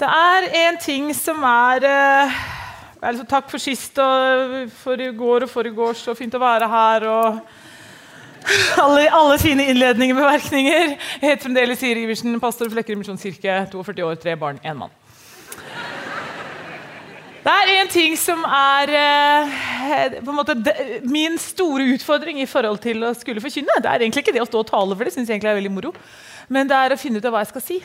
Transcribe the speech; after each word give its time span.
Det 0.00 0.08
er 0.08 0.46
en 0.62 0.78
ting 0.80 1.10
som 1.12 1.42
er 1.44 1.84
eh, 1.84 2.36
altså, 3.04 3.24
Takk 3.28 3.50
for 3.52 3.60
sist 3.60 3.98
og 4.00 4.70
for 4.80 4.96
i 4.96 5.10
går 5.12 5.44
og 5.44 5.52
foregårs. 5.52 6.06
Så 6.06 6.14
fint 6.16 6.32
å 6.32 6.40
være 6.40 6.68
her. 6.72 7.04
og 7.04 8.80
alle, 8.84 9.04
alle 9.12 9.36
fine 9.42 9.66
innledninger 9.68 10.16
og 10.16 10.22
bemerkninger. 10.22 10.96
Jeg 11.20 11.26
heter 11.26 11.44
fremdeles 11.44 11.84
Siri 11.84 12.06
Iversen, 12.06 12.40
pastor 12.40 12.70
i 12.70 12.72
Flekkerud 12.72 13.02
misjonskirke. 13.02 13.60
42 13.74 14.08
år, 14.08 14.16
tre 14.24 14.38
barn, 14.40 14.62
én 14.64 14.80
mann. 14.80 14.96
Det 17.44 17.52
er 17.52 17.76
en 17.76 17.92
ting 17.92 18.16
som 18.20 18.40
er 18.44 18.96
eh, 18.96 20.20
måte 20.32 20.56
de, 20.56 21.00
min 21.08 21.36
store 21.40 21.90
utfordring 21.92 22.40
i 22.40 22.48
forhold 22.48 22.80
til 22.80 23.04
å 23.04 23.12
skulle 23.16 23.44
forkynne. 23.44 23.82
Det 23.84 23.88
er 23.88 24.00
egentlig 24.00 24.24
ikke 24.24 24.36
det 24.36 24.44
å 24.44 24.48
stå 24.48 24.64
og 24.64 24.72
tale, 24.72 24.96
for 24.96 25.04
det 25.04 25.12
synes 25.12 25.28
jeg 25.28 25.36
egentlig 25.36 25.52
er 25.52 25.60
veldig 25.60 25.76
moro. 25.76 25.92
Men 26.48 26.68
det 26.68 26.76
er 26.76 26.96
å 26.96 27.00
finne 27.00 27.20
ut 27.20 27.28
av 27.28 27.36
hva 27.36 27.44
jeg 27.44 27.52
skal 27.52 27.68
si. 27.68 27.84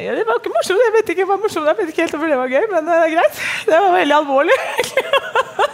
Ja, 0.00 0.14
det 0.16 0.24
var 0.24 0.38
ikke 0.40 0.52
morsomt. 0.54 0.80
Jeg 0.80 0.92
vet 0.94 1.10
ikke 1.12 1.26
hva 1.28 1.36
morsomt 1.40 1.68
Jeg 1.68 1.76
vet 1.76 1.90
ikke 1.92 2.04
helt 2.06 2.14
om 2.16 2.22
det 2.24 2.38
var 2.40 2.52
gøy, 2.52 2.66
men 2.72 2.86
det 2.88 2.96
er 2.96 3.10
greit. 3.12 3.40
Det 3.68 3.80
var 3.84 3.92
veldig 3.92 4.14
alvorlig. 4.16 4.56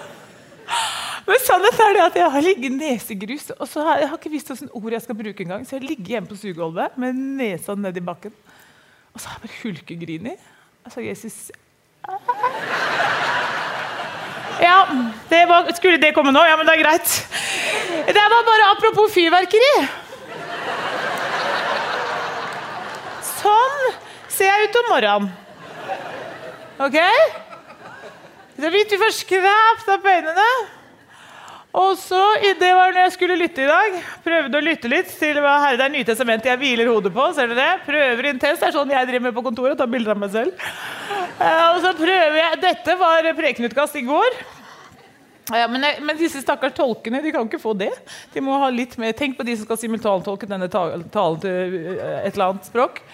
men 1.28 1.42
sannheten 1.44 1.84
er 1.84 1.94
det 1.94 2.02
at 2.04 2.18
jeg 2.20 2.32
har 2.34 2.44
ligget 2.46 2.74
nesegrus, 2.74 3.52
og 3.54 3.68
så 3.70 3.84
har 3.86 4.02
jeg 4.02 4.10
har 4.10 4.18
ikke 4.18 4.32
visst 4.32 4.50
hvilke 4.50 4.80
ord 4.80 4.96
jeg 4.96 5.04
skal 5.04 5.18
bruke 5.20 5.46
engang. 5.46 5.66
Så 5.68 5.76
jeg 5.78 5.86
ligger 5.90 6.16
hjemme 6.16 6.30
på 6.30 6.38
sugegulvet 6.40 6.98
med 6.98 7.20
nesa 7.38 7.76
nedi 7.78 8.02
bakken. 8.08 8.34
Og 9.14 9.22
så 9.22 9.30
har 9.30 9.38
jeg 9.38 9.46
bare 9.46 9.60
hulkegrini. 9.62 10.34
Altså, 10.86 11.00
Jesus 11.06 11.50
Ja, 14.60 14.76
det 15.30 15.42
var, 15.48 15.70
skulle 15.76 16.00
det 16.02 16.14
komme 16.14 16.32
nå? 16.32 16.42
Ja, 16.48 16.56
men 16.56 16.66
det 16.66 16.74
er 16.74 16.82
greit. 16.82 17.14
Det 18.06 18.26
var 18.34 18.44
bare 18.50 18.72
apropos 18.72 19.14
fyrverkeri. 19.14 19.72
Sånn 23.36 24.05
ut 24.66 24.80
om 24.80 24.88
morgenen. 24.90 25.28
OK? 26.86 26.96
Så 28.56 28.70
vidt 28.72 28.92
vi 28.92 28.98
for 29.00 29.14
skrapt 29.14 29.92
opp 29.94 30.08
øynene. 30.10 30.48
Og 31.76 31.98
så, 32.00 32.22
Det 32.60 32.72
var 32.72 32.92
når 32.92 33.02
jeg 33.04 33.12
skulle 33.12 33.36
lytte 33.36 33.62
i 33.62 33.68
dag. 33.68 33.96
Prøvde 34.24 34.58
å 34.58 34.64
lytte 34.64 34.88
litt 34.88 35.10
til 35.12 35.36
hva 35.44 35.58
Herre 35.60 35.76
det 35.76 35.86
er 35.86 35.92
Nytestamentet 35.92 36.48
jeg 36.48 36.60
hviler 36.62 36.88
hodet 36.88 37.12
på. 37.12 37.26
ser 37.36 37.52
dere 37.52 37.60
det? 37.60 37.84
Prøver 37.84 38.30
intenst. 38.32 38.62
Det 38.62 38.70
er 38.70 38.76
sånn 38.78 38.94
jeg 38.94 39.08
driver 39.10 39.26
med 39.28 39.36
på 39.36 39.44
kontoret. 39.44 39.76
Tar 39.76 39.90
bilder 39.92 40.14
av 40.16 40.22
meg 40.22 40.32
selv. 40.32 40.66
Eh, 41.36 41.66
og 41.74 41.82
så 41.84 41.92
prøver 41.98 42.38
jeg, 42.40 42.60
Dette 42.64 42.96
var 42.96 43.28
prekenutkast 43.36 44.00
i 44.00 44.06
går. 44.08 44.40
Ja, 45.52 45.68
men, 45.70 45.84
men, 46.02 46.16
disse 46.18 46.40
stakkars 46.42 46.74
tolkene 46.74 47.20
de 47.22 47.30
kan 47.34 47.44
ikke 47.46 47.60
få 47.62 47.76
det. 47.78 47.92
De 48.32 48.42
må 48.42 48.56
ha 48.58 48.72
litt 48.72 48.96
mer, 48.98 49.12
Tenk 49.14 49.36
på 49.38 49.44
de 49.46 49.54
som 49.54 49.68
skal 49.68 49.78
simultantolke 49.78 50.48
denne 50.48 50.66
talen 50.72 51.04
til 51.12 51.76
eh, 51.92 52.24
et 52.24 52.32
eller 52.32 52.48
annet 52.48 52.72
språk. 52.72 53.04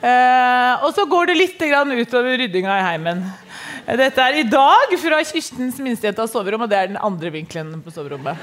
Eh, 0.00 0.84
og 0.84 0.92
så 0.96 1.04
går 1.08 1.30
det 1.30 1.38
litt 1.38 1.62
utover 1.62 2.38
ryddinga 2.38 2.78
i 2.78 2.84
heimen. 2.86 3.24
Dette 3.82 4.22
er 4.22 4.38
i 4.38 4.44
dag 4.46 4.92
fra 5.02 5.18
Kirstens 5.26 5.80
minstejenta 5.82 6.26
soverom, 6.30 6.62
og 6.62 6.70
det 6.70 6.78
er 6.78 6.92
den 6.92 7.00
andre 7.02 7.32
vinkelen 7.34 7.80
på 7.82 7.90
soverommet. 7.90 8.38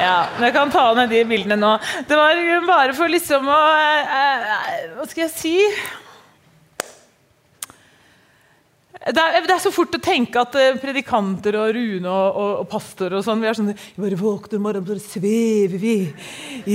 Ja, 0.00 0.26
Jeg 0.40 0.52
kan 0.56 0.72
ta 0.72 0.88
ned 0.96 1.12
de 1.12 1.22
bildene 1.28 1.58
nå. 1.60 1.76
Det 2.08 2.16
var 2.16 2.40
bare 2.66 2.96
for 2.96 3.12
liksom 3.12 3.46
å 3.46 3.60
eh, 3.76 4.16
eh, 4.16 4.90
Hva 4.96 5.06
skal 5.10 5.26
jeg 5.26 5.34
si? 5.36 5.56
Det 9.06 9.22
er, 9.22 9.36
det 9.46 9.52
er, 9.54 9.60
så 9.62 9.70
fort 9.70 9.94
å 9.94 10.00
tenke 10.02 10.40
at 10.40 10.56
uh, 10.58 10.78
predikanter 10.82 11.54
og 11.60 11.68
Rune 11.76 12.10
og, 12.10 12.38
og, 12.42 12.48
og 12.64 12.68
pastor 12.72 13.14
og 13.14 13.22
sånn, 13.22 13.38
vi 13.38 13.46
er 13.46 13.54
sånn 13.54 13.68
bare 14.02 14.18
våkner 14.18 14.58
om 14.58 14.64
morgenen, 14.66 14.98
så 14.98 15.18
svever 15.20 15.76
vi 15.78 15.92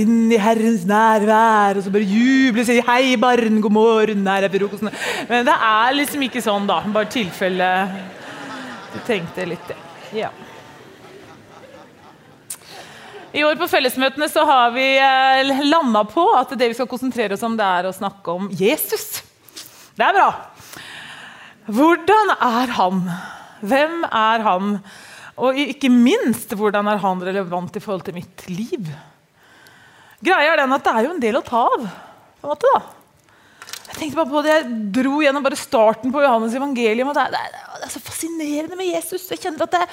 inn 0.00 0.32
i 0.32 0.38
Herrens 0.40 0.86
nærvær. 0.88 1.76
Og 1.76 1.84
så 1.84 1.92
bare 1.92 2.08
jubler 2.08 2.64
og 2.64 2.70
sier 2.70 2.86
'Hei, 2.86 3.18
barn, 3.20 3.60
god 3.60 3.76
morgen, 3.76 4.24
her 4.32 4.46
er 4.46 4.54
frokosten'. 4.54 4.96
Men 5.28 5.44
det 5.44 5.58
er 5.68 5.98
liksom 5.98 6.24
ikke 6.24 6.40
sånn, 6.44 6.64
da. 6.70 6.80
Bare 6.94 7.12
tilfelle 7.12 7.68
du 8.94 8.98
tenkte 9.04 9.44
litt 9.48 9.68
det. 9.68 9.76
Ja. 10.16 10.30
I 13.32 13.44
år 13.44 13.60
på 13.60 13.68
fellesmøtene 13.68 14.28
så 14.28 14.44
har 14.48 14.72
vi 14.74 14.86
eh, 15.00 15.52
landa 15.64 16.04
på 16.08 16.24
at 16.36 16.52
det 16.56 16.68
vi 16.68 16.76
skal 16.76 16.88
konsentrere 16.88 17.36
oss 17.36 17.44
om, 17.44 17.56
det 17.56 17.64
er 17.64 17.88
å 17.88 17.94
snakke 17.96 18.34
om 18.40 18.50
Jesus. 18.56 19.22
Det 19.96 20.04
er 20.04 20.16
bra. 20.16 20.51
Hvordan 21.70 22.32
er 22.34 22.72
han? 22.78 23.02
Hvem 23.62 24.02
er 24.08 24.42
han? 24.46 24.78
Og 25.42 25.58
ikke 25.58 25.90
minst, 25.92 26.54
hvordan 26.58 26.90
er 26.90 27.00
han 27.02 27.22
relevant 27.22 27.76
i 27.76 27.82
forhold 27.82 28.02
til 28.06 28.16
mitt 28.18 28.44
liv? 28.50 28.90
Greia 30.22 30.52
er 30.52 30.62
den 30.62 30.74
at 30.74 30.84
det 30.86 30.94
er 30.94 31.06
jo 31.06 31.14
en 31.14 31.22
del 31.22 31.38
å 31.38 31.46
ta 31.46 31.62
av. 31.66 31.86
på 32.40 32.46
en 32.46 32.52
måte 32.52 32.74
da. 32.74 32.82
Jeg 33.92 33.98
tenkte 34.00 34.16
bare 34.22 34.32
på 34.32 34.40
det, 34.40 34.52
jeg 34.56 34.76
dro 34.96 35.18
gjennom 35.20 35.44
bare 35.44 35.56
starten 35.60 36.12
på 36.14 36.20
Johannes 36.24 36.54
evangelium. 36.56 37.10
og 37.10 37.16
det 37.16 37.26
er, 37.26 37.34
det, 37.52 37.80
er, 37.84 37.90
så 37.92 38.00
fascinerende 38.00 38.78
med 38.78 38.88
Jesus. 38.88 39.26
Jeg 39.28 39.42
kjenner 39.42 39.66
at 39.66 39.76
jeg, 39.76 39.88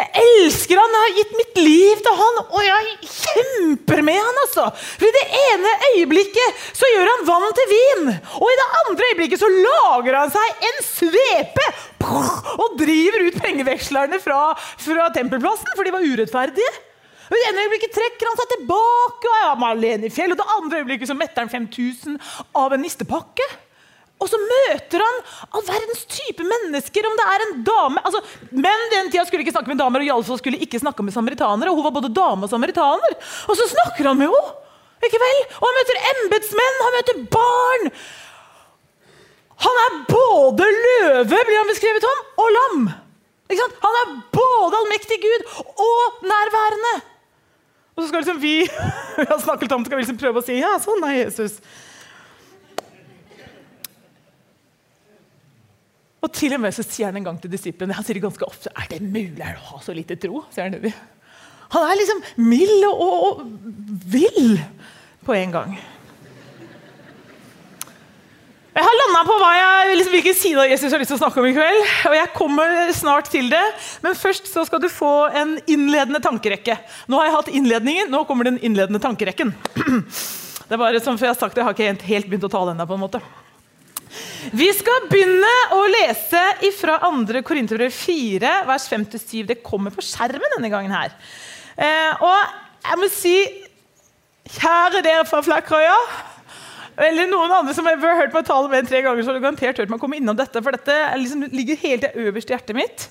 jeg, 0.00 0.08
elsker 0.24 0.80
han, 0.80 0.96
jeg 0.96 1.04
har 1.04 1.12
gitt 1.20 1.36
mitt 1.38 1.60
liv 1.62 2.02
til 2.02 2.16
han, 2.18 2.40
og 2.44 2.66
jeg 2.66 3.12
kjemper 3.12 4.02
med 4.10 4.18
han. 4.18 4.40
altså. 4.42 4.64
For 4.74 5.06
I 5.06 5.14
det 5.14 5.24
ene 5.44 5.74
øyeblikket 5.92 6.64
så 6.74 6.90
gjør 6.96 7.12
han 7.12 7.28
vann 7.30 7.54
til 7.60 7.70
vin, 7.74 8.10
og 8.40 8.48
i 8.50 8.58
det 8.58 8.66
andre 8.80 9.10
øyeblikket 9.12 9.44
så 9.44 9.52
lager 9.54 10.18
han 10.18 10.34
seg 10.34 10.66
en 10.70 10.82
svepe 10.88 11.68
og 12.04 12.74
driver 12.80 13.28
ut 13.28 13.38
pengevekslerne 13.38 14.18
fra, 14.20 14.48
fra 14.82 15.06
tempelplassen, 15.14 15.70
for 15.78 15.86
de 15.86 15.94
var 15.94 16.10
urettferdige. 16.10 16.74
Og 17.24 17.34
det 17.36 17.44
ene 17.48 17.66
øyeblikket 17.66 17.94
trekker 17.96 18.30
han 18.30 18.40
seg 18.40 18.50
tilbake, 18.54 19.28
og 19.30 19.36
er 19.36 19.68
alene 19.70 20.08
i 20.08 20.12
fjell, 20.12 20.34
og 20.34 20.40
det 20.40 20.48
andre 20.56 20.80
øyeblikket 20.82 21.10
så 21.10 21.16
metter 21.16 21.44
han 21.44 21.52
5000 21.52 22.18
av 22.60 22.74
en 22.74 22.84
nistepakke. 22.84 23.46
Og 24.22 24.28
så 24.30 24.38
møter 24.40 25.02
han 25.02 25.16
all 25.52 25.64
verdens 25.66 26.04
type 26.08 26.44
mennesker. 26.46 27.06
om 27.08 27.16
det 27.18 27.28
er 27.28 27.44
en 27.44 27.54
dame, 27.66 28.02
altså, 28.04 28.20
Menn 28.52 28.90
den 28.92 29.10
tida 29.10 29.24
skulle 29.26 29.44
ikke 29.44 29.56
snakke 29.56 29.72
med 29.72 29.80
damer, 29.82 30.00
og 30.00 30.10
iallfall 30.10 30.38
skulle 30.40 30.60
ikke 30.62 30.80
snakke 30.80 31.02
med 31.02 31.16
samaritanere. 31.16 31.70
og 31.70 31.80
Hun 31.80 31.88
var 31.88 31.96
både 31.98 32.12
dame 32.14 32.46
og 32.46 32.52
samaritaner. 32.52 33.16
Og 33.48 33.56
så 33.58 33.68
snakker 33.72 34.08
han 34.08 34.20
med 34.20 34.30
henne! 34.30 34.60
ikke 35.04 35.20
vel? 35.20 35.40
Og 35.60 35.64
han 35.68 35.74
møter 35.76 36.04
embetsmenn, 36.10 36.78
han 36.80 36.94
møter 36.96 37.18
barn. 37.34 37.90
Han 39.64 39.80
er 39.82 39.98
både 40.08 40.68
løve, 40.76 41.40
blir 41.48 41.58
han 41.60 41.68
beskrevet 41.68 42.06
om, 42.08 42.22
og 42.40 42.54
lam. 42.56 42.86
Han 43.52 43.98
er 44.00 44.14
både 44.32 44.78
allmektig 44.80 45.20
Gud 45.22 45.44
og 45.84 46.24
nærværende. 46.24 46.94
Og 47.94 48.02
så 48.02 48.10
skal 48.10 48.24
liksom 48.24 48.40
vi 48.42 48.54
vi 49.20 49.26
har 49.30 49.40
snakket 49.42 49.74
om, 49.76 49.84
skal 49.86 49.98
vi 49.98 50.04
liksom 50.04 50.20
prøve 50.20 50.42
å 50.42 50.46
si 50.46 50.58
ja, 50.58 50.74
sånn 50.82 51.04
er 51.06 51.18
Jesus. 51.20 51.60
Og 56.24 56.32
til 56.32 56.54
og 56.56 56.62
med 56.64 56.72
så 56.72 56.82
sier 56.86 57.10
han 57.10 57.20
en 57.20 57.26
gang 57.28 57.40
til 57.40 57.52
disiplene 57.52 57.94
han 57.96 58.06
sier 58.06 58.16
det 58.16 58.24
ganske 58.24 58.46
ofte, 58.48 58.72
er 58.72 58.88
det 58.90 59.02
mulig 59.04 59.44
å 59.44 59.66
ha 59.74 59.82
så 59.84 59.94
lite 59.96 60.16
tro? 60.20 60.44
sier 60.54 60.70
Han 60.70 60.94
Han 61.74 61.88
er 61.90 61.98
liksom 62.00 62.22
mild 62.40 62.86
og, 62.88 63.02
og, 63.02 63.24
og 63.26 64.00
vill 64.08 64.56
på 65.24 65.36
en 65.36 65.52
gang. 65.52 65.76
Jeg 68.74 68.82
har 68.82 68.96
landa 68.98 69.20
på 69.22 69.34
jeg, 69.38 69.90
liksom, 70.00 70.14
hvilken 70.16 70.34
side 70.34 70.58
av 70.58 70.66
Jesus 70.66 70.88
jeg 70.88 70.96
har 70.96 71.02
lyst 71.04 71.12
til 71.12 71.16
å 71.20 71.20
snakke 71.20 71.38
om 71.38 71.44
i 71.46 71.52
kveld. 71.54 71.82
og 72.08 72.14
jeg 72.16 72.30
kommer 72.34 72.72
snart 72.96 73.28
til 73.30 73.46
det, 73.52 73.62
Men 74.02 74.16
først 74.18 74.50
så 74.50 74.64
skal 74.66 74.82
du 74.82 74.88
få 74.90 75.28
en 75.30 75.52
innledende 75.70 76.18
tankerekke. 76.18 76.74
Nå 77.06 77.20
har 77.20 77.28
jeg 77.28 77.34
hatt 77.36 77.52
innledningen, 77.54 78.10
nå 78.10 78.24
kommer 78.26 78.50
den 78.50 78.58
innledende 78.58 78.98
tankerekken. 78.98 79.54
Det 80.66 80.74
er 80.74 80.80
bare 80.80 80.98
som 81.04 81.14
jeg 81.14 81.28
har 81.28 81.38
sagt, 81.38 81.56
jeg 81.56 81.62
har 81.62 81.76
ikke 81.76 82.08
helt 82.08 82.26
begynt 82.26 82.48
å 82.48 82.50
tale 82.50 82.72
ennå. 82.74 83.22
Vi 84.50 84.68
skal 84.74 85.06
begynne 85.10 85.54
å 85.76 85.82
lese 85.92 86.42
fra 86.80 86.98
2. 87.04 87.42
Korinterbrev 87.46 87.94
4, 87.94 88.54
vers 88.66 88.90
5-7. 88.90 89.44
Det 89.52 89.60
kommer 89.62 89.94
på 89.94 90.02
skjermen 90.02 90.56
denne 90.56 90.72
gangen 90.72 90.94
her. 90.94 91.14
Eh, 91.76 92.24
og 92.24 92.88
jeg 92.88 92.98
må 92.98 93.10
si, 93.12 93.36
kjære 94.56 95.04
dere 95.04 95.28
fra 95.28 95.44
Flekkerøya 95.44 95.98
eller 96.96 97.30
noen 97.30 97.52
andre 97.60 97.74
som 97.74 97.86
har 97.88 97.98
hørt 97.98 98.34
meg 98.34 98.46
tale 98.46 98.70
med 98.70 98.82
en 98.82 98.90
tre 98.90 99.00
ganger, 99.02 99.22
så 99.22 99.32
har 99.32 99.38
du 99.38 99.44
garantert 99.44 99.80
hørt 99.80 99.90
meg 99.92 100.02
komme 100.02 100.18
innom 100.20 100.36
dette, 100.38 100.62
for 100.62 100.76
dette 100.76 100.98
liksom 101.20 101.46
ligger 101.54 101.80
helt 101.82 102.06
øverst 102.12 102.50
i 102.50 102.54
hjertet 102.54 102.78
mitt. 102.78 103.08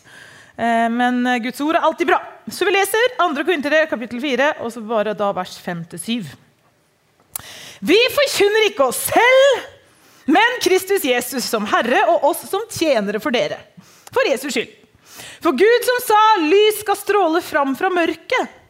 Eh, 0.56 0.88
men 0.94 1.24
Guds 1.44 1.62
ord 1.66 1.80
er 1.80 1.88
alltid 1.88 2.12
bra. 2.14 2.22
Så 2.48 2.68
vi 2.68 2.76
leser 2.76 3.18
2. 3.20 3.44
Korintere 3.44 3.86
kapittel 3.92 4.22
4, 4.24 4.54
og 4.64 4.72
så 4.72 4.84
bare 4.88 5.16
da 5.18 5.32
vers 5.36 5.58
5-7. 5.60 6.32
Vi 7.84 8.00
forkynner 8.16 8.70
ikke 8.70 8.86
oss 8.88 9.02
selv, 9.10 9.66
men 10.32 10.60
Kristus 10.64 11.04
Jesus 11.04 11.44
som 11.50 11.66
Herre 11.68 12.06
og 12.14 12.30
oss 12.30 12.46
som 12.48 12.64
tjenere 12.72 13.20
for 13.20 13.36
dere. 13.36 13.58
For 14.14 14.24
Jesus 14.30 14.56
skyld. 14.56 14.72
For 15.44 15.52
Gud 15.52 15.86
som 15.86 16.00
sa 16.06 16.20
'lys 16.40 16.80
skal 16.80 16.96
stråle 16.96 17.42
fram 17.44 17.76
fra 17.76 17.90
mørket', 17.92 18.63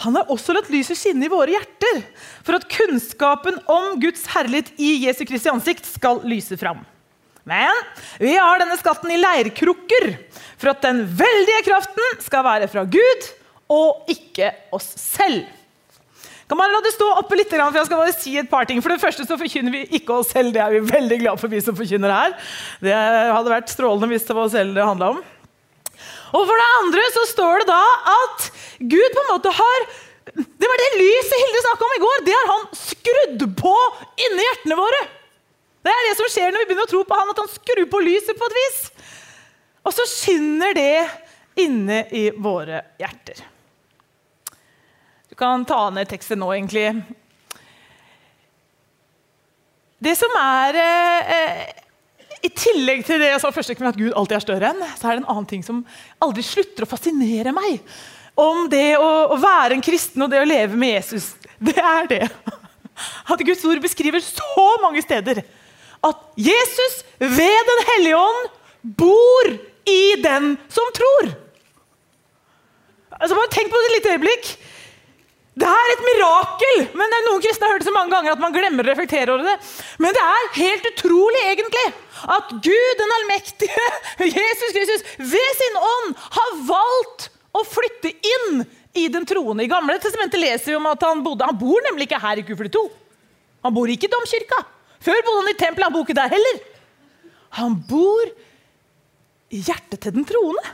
han 0.00 0.16
har 0.16 0.30
også 0.32 0.54
latt 0.56 0.70
lyset 0.72 0.98
skinne 0.98 1.26
i 1.26 1.32
våre 1.32 1.52
hjerter, 1.52 2.00
for 2.42 2.56
at 2.56 2.68
kunnskapen 2.72 3.58
om 3.70 3.98
Guds 4.02 4.24
herlighet 4.32 4.72
i 4.80 4.94
Jesu 5.04 5.22
Kristi 5.28 5.52
ansikt 5.52 5.86
skal 5.88 6.22
lyse 6.24 6.56
fram. 6.60 6.80
Men 7.48 7.74
vi 8.22 8.34
har 8.38 8.60
denne 8.62 8.78
skatten 8.78 9.10
i 9.12 9.20
leirkrukker, 9.20 10.12
for 10.56 10.72
at 10.72 10.84
den 10.84 11.02
veldige 11.04 11.64
kraften 11.66 12.22
skal 12.22 12.46
være 12.46 12.70
fra 12.70 12.86
Gud 12.86 13.28
og 13.72 14.12
ikke 14.12 14.52
oss 14.74 14.92
selv. 15.00 15.44
Kan 16.48 16.58
man 16.58 16.68
la 16.68 16.82
det 16.84 16.92
stå 16.92 17.06
oppe 17.16 17.36
litt, 17.38 17.48
for 17.48 17.78
jeg 17.78 17.88
skal 17.88 18.00
bare 18.02 18.14
si 18.14 18.34
et 18.36 18.50
par 18.50 18.66
ting. 18.68 18.82
For 18.84 18.92
det 18.92 19.00
første 19.00 19.24
så 19.24 19.38
forkynner 19.40 19.72
vi 19.72 19.86
ikke 19.96 20.18
oss 20.20 20.34
selv. 20.34 20.52
Det 20.52 20.60
er 20.60 20.74
vi 20.74 20.82
veldig 20.84 21.18
glad 21.22 21.40
for, 21.40 21.48
vi 21.48 21.62
som 21.64 21.76
forkynner 21.78 22.12
her. 22.12 22.34
Det 22.82 22.92
hadde 22.92 23.54
vært 23.54 23.72
strålende 23.72 24.10
hvis 24.10 24.26
det 24.28 24.36
var 24.36 24.50
oss 24.50 24.52
selv 24.52 24.76
det 24.76 24.84
handla 24.84 25.14
om. 25.14 25.22
Og 26.32 26.46
for 26.48 26.62
det 26.62 26.68
andre 26.78 27.08
så 27.14 27.24
står 27.30 27.62
det 27.62 27.68
da 27.72 27.82
at 28.14 28.48
Gud 28.78 29.08
på 29.14 29.22
en 29.22 29.30
måte 29.30 29.52
har 29.52 29.84
Det 30.32 30.68
var 30.70 30.80
det 30.80 31.00
lyset 31.00 31.34
Hilde 31.40 31.62
snakka 31.64 31.84
om 31.84 31.94
i 31.96 32.02
går. 32.02 32.20
Det 32.24 32.34
har 32.36 32.50
han 32.52 32.68
skrudd 32.78 33.42
på 33.58 33.74
inni 34.22 34.46
hjertene 34.46 34.78
våre. 34.78 35.00
Det 35.82 35.90
er 35.90 36.06
det 36.06 36.12
som 36.20 36.30
skjer 36.30 36.52
når 36.54 36.62
vi 36.62 36.68
begynner 36.70 36.86
å 36.86 36.92
tro 36.92 37.02
på 37.04 37.18
han, 37.18 37.32
at 37.32 37.40
han 37.42 37.50
skrur 37.50 37.88
på 37.90 38.02
lyset 38.06 38.38
på 38.38 38.48
et 38.48 38.58
vis. 38.60 38.78
Og 39.82 39.96
så 39.96 40.06
skinner 40.06 40.76
det 40.78 41.08
inne 41.58 42.04
i 42.14 42.28
våre 42.38 42.84
hjerter. 43.02 43.42
Du 45.28 45.34
kan 45.36 45.66
ta 45.66 45.88
ned 45.90 46.06
teksten 46.10 46.38
nå, 46.38 46.52
egentlig. 46.54 46.86
Det 50.02 50.14
som 50.18 50.32
er 50.38 50.78
eh, 50.78 51.81
I 52.42 52.50
tillegg 52.50 53.04
til 53.06 53.20
det 53.22 53.30
jeg 53.30 53.42
sa 53.42 53.52
første 53.54 53.76
at 53.86 53.98
Gud 53.98 54.14
alltid 54.18 54.36
er 54.36 54.44
større 54.44 54.72
enn, 54.72 54.82
så 54.98 55.08
er 55.08 55.14
det 55.14 55.22
en 55.22 55.30
annen 55.30 55.48
ting 55.50 55.62
som 55.62 55.84
aldri 56.22 56.42
slutter 56.46 56.86
å 56.86 56.90
fascinere 56.90 57.54
meg. 57.54 57.78
Om 58.38 58.66
det 58.72 58.96
å, 58.98 59.10
å 59.34 59.36
være 59.38 59.76
en 59.76 59.84
kristen 59.84 60.24
og 60.24 60.32
det 60.32 60.40
å 60.42 60.48
leve 60.48 60.78
med 60.78 60.96
Jesus. 60.96 61.32
Det 61.62 61.76
er 61.78 62.08
det 62.10 62.24
at 63.32 63.44
Guds 63.46 63.62
ord 63.68 63.82
beskriver 63.84 64.24
så 64.24 64.66
mange 64.82 65.02
steder 65.04 65.44
at 66.02 66.24
Jesus 66.36 66.98
ved 67.18 67.68
Den 67.68 67.84
hellige 67.92 68.18
ånd 68.18 68.50
bor 68.98 69.52
i 69.86 70.02
den 70.22 70.56
som 70.72 70.90
tror. 70.96 71.30
Altså, 73.20 73.36
bare 73.36 73.52
Tenk 73.54 73.70
på 73.70 73.78
det 73.78 73.88
et 73.90 73.96
lite 73.98 74.14
øyeblikk. 74.16 74.52
Det 75.52 75.68
er 75.68 75.90
et 75.92 76.04
mirakel! 76.06 76.78
men 76.96 77.12
Noen 77.26 77.42
kristne 77.44 77.68
har 77.68 77.74
hørt 77.74 77.84
det 77.84 77.90
så 77.90 77.94
mange 77.94 78.12
ganger 78.14 78.32
at 78.32 78.40
man 78.40 78.54
glemmer 78.54 78.86
å 78.86 78.88
reflektere 78.88 79.34
over 79.34 79.44
det. 79.50 79.56
Men 80.00 80.16
det 80.16 80.22
er 80.24 80.48
helt 80.56 80.88
utrolig 80.94 81.42
egentlig 81.50 81.84
at 82.36 82.54
Gud 82.64 83.00
den 83.00 83.14
allmektige, 83.18 83.88
Jesus 84.38 84.74
Kristus, 84.76 85.04
ved 85.18 85.58
sin 85.58 85.78
ånd 85.80 86.16
har 86.38 86.56
valgt 86.70 87.28
å 87.52 87.64
flytte 87.68 88.14
inn 88.14 88.62
i 88.96 89.06
den 89.12 89.26
troende. 89.28 89.64
I 89.64 89.70
Gamle 89.70 89.98
testamentet 90.00 90.40
leser 90.40 90.72
vi 90.72 90.78
om 90.78 90.88
at 90.88 91.04
han 91.04 91.22
bodde 91.24 91.48
Han 91.48 91.58
bor 91.60 91.80
nemlig 91.84 92.08
ikke 92.08 92.20
her 92.22 92.40
i 92.40 92.46
Q42. 92.48 92.84
Han 93.66 93.76
bor 93.76 93.92
ikke 93.92 94.08
i 94.08 94.12
domkirka. 94.12 94.60
Før 95.02 95.24
bodde 95.26 95.42
han 95.42 95.52
i 95.52 95.58
tempelet. 95.60 95.88
Han 95.88 95.96
bor 95.96 96.06
ikke 96.06 96.18
der 96.18 96.32
heller. 96.32 96.60
Han 97.60 97.76
bor 97.88 98.32
i 99.52 99.60
hjertet 99.60 100.00
til 100.00 100.16
den 100.16 100.28
troende. 100.28 100.64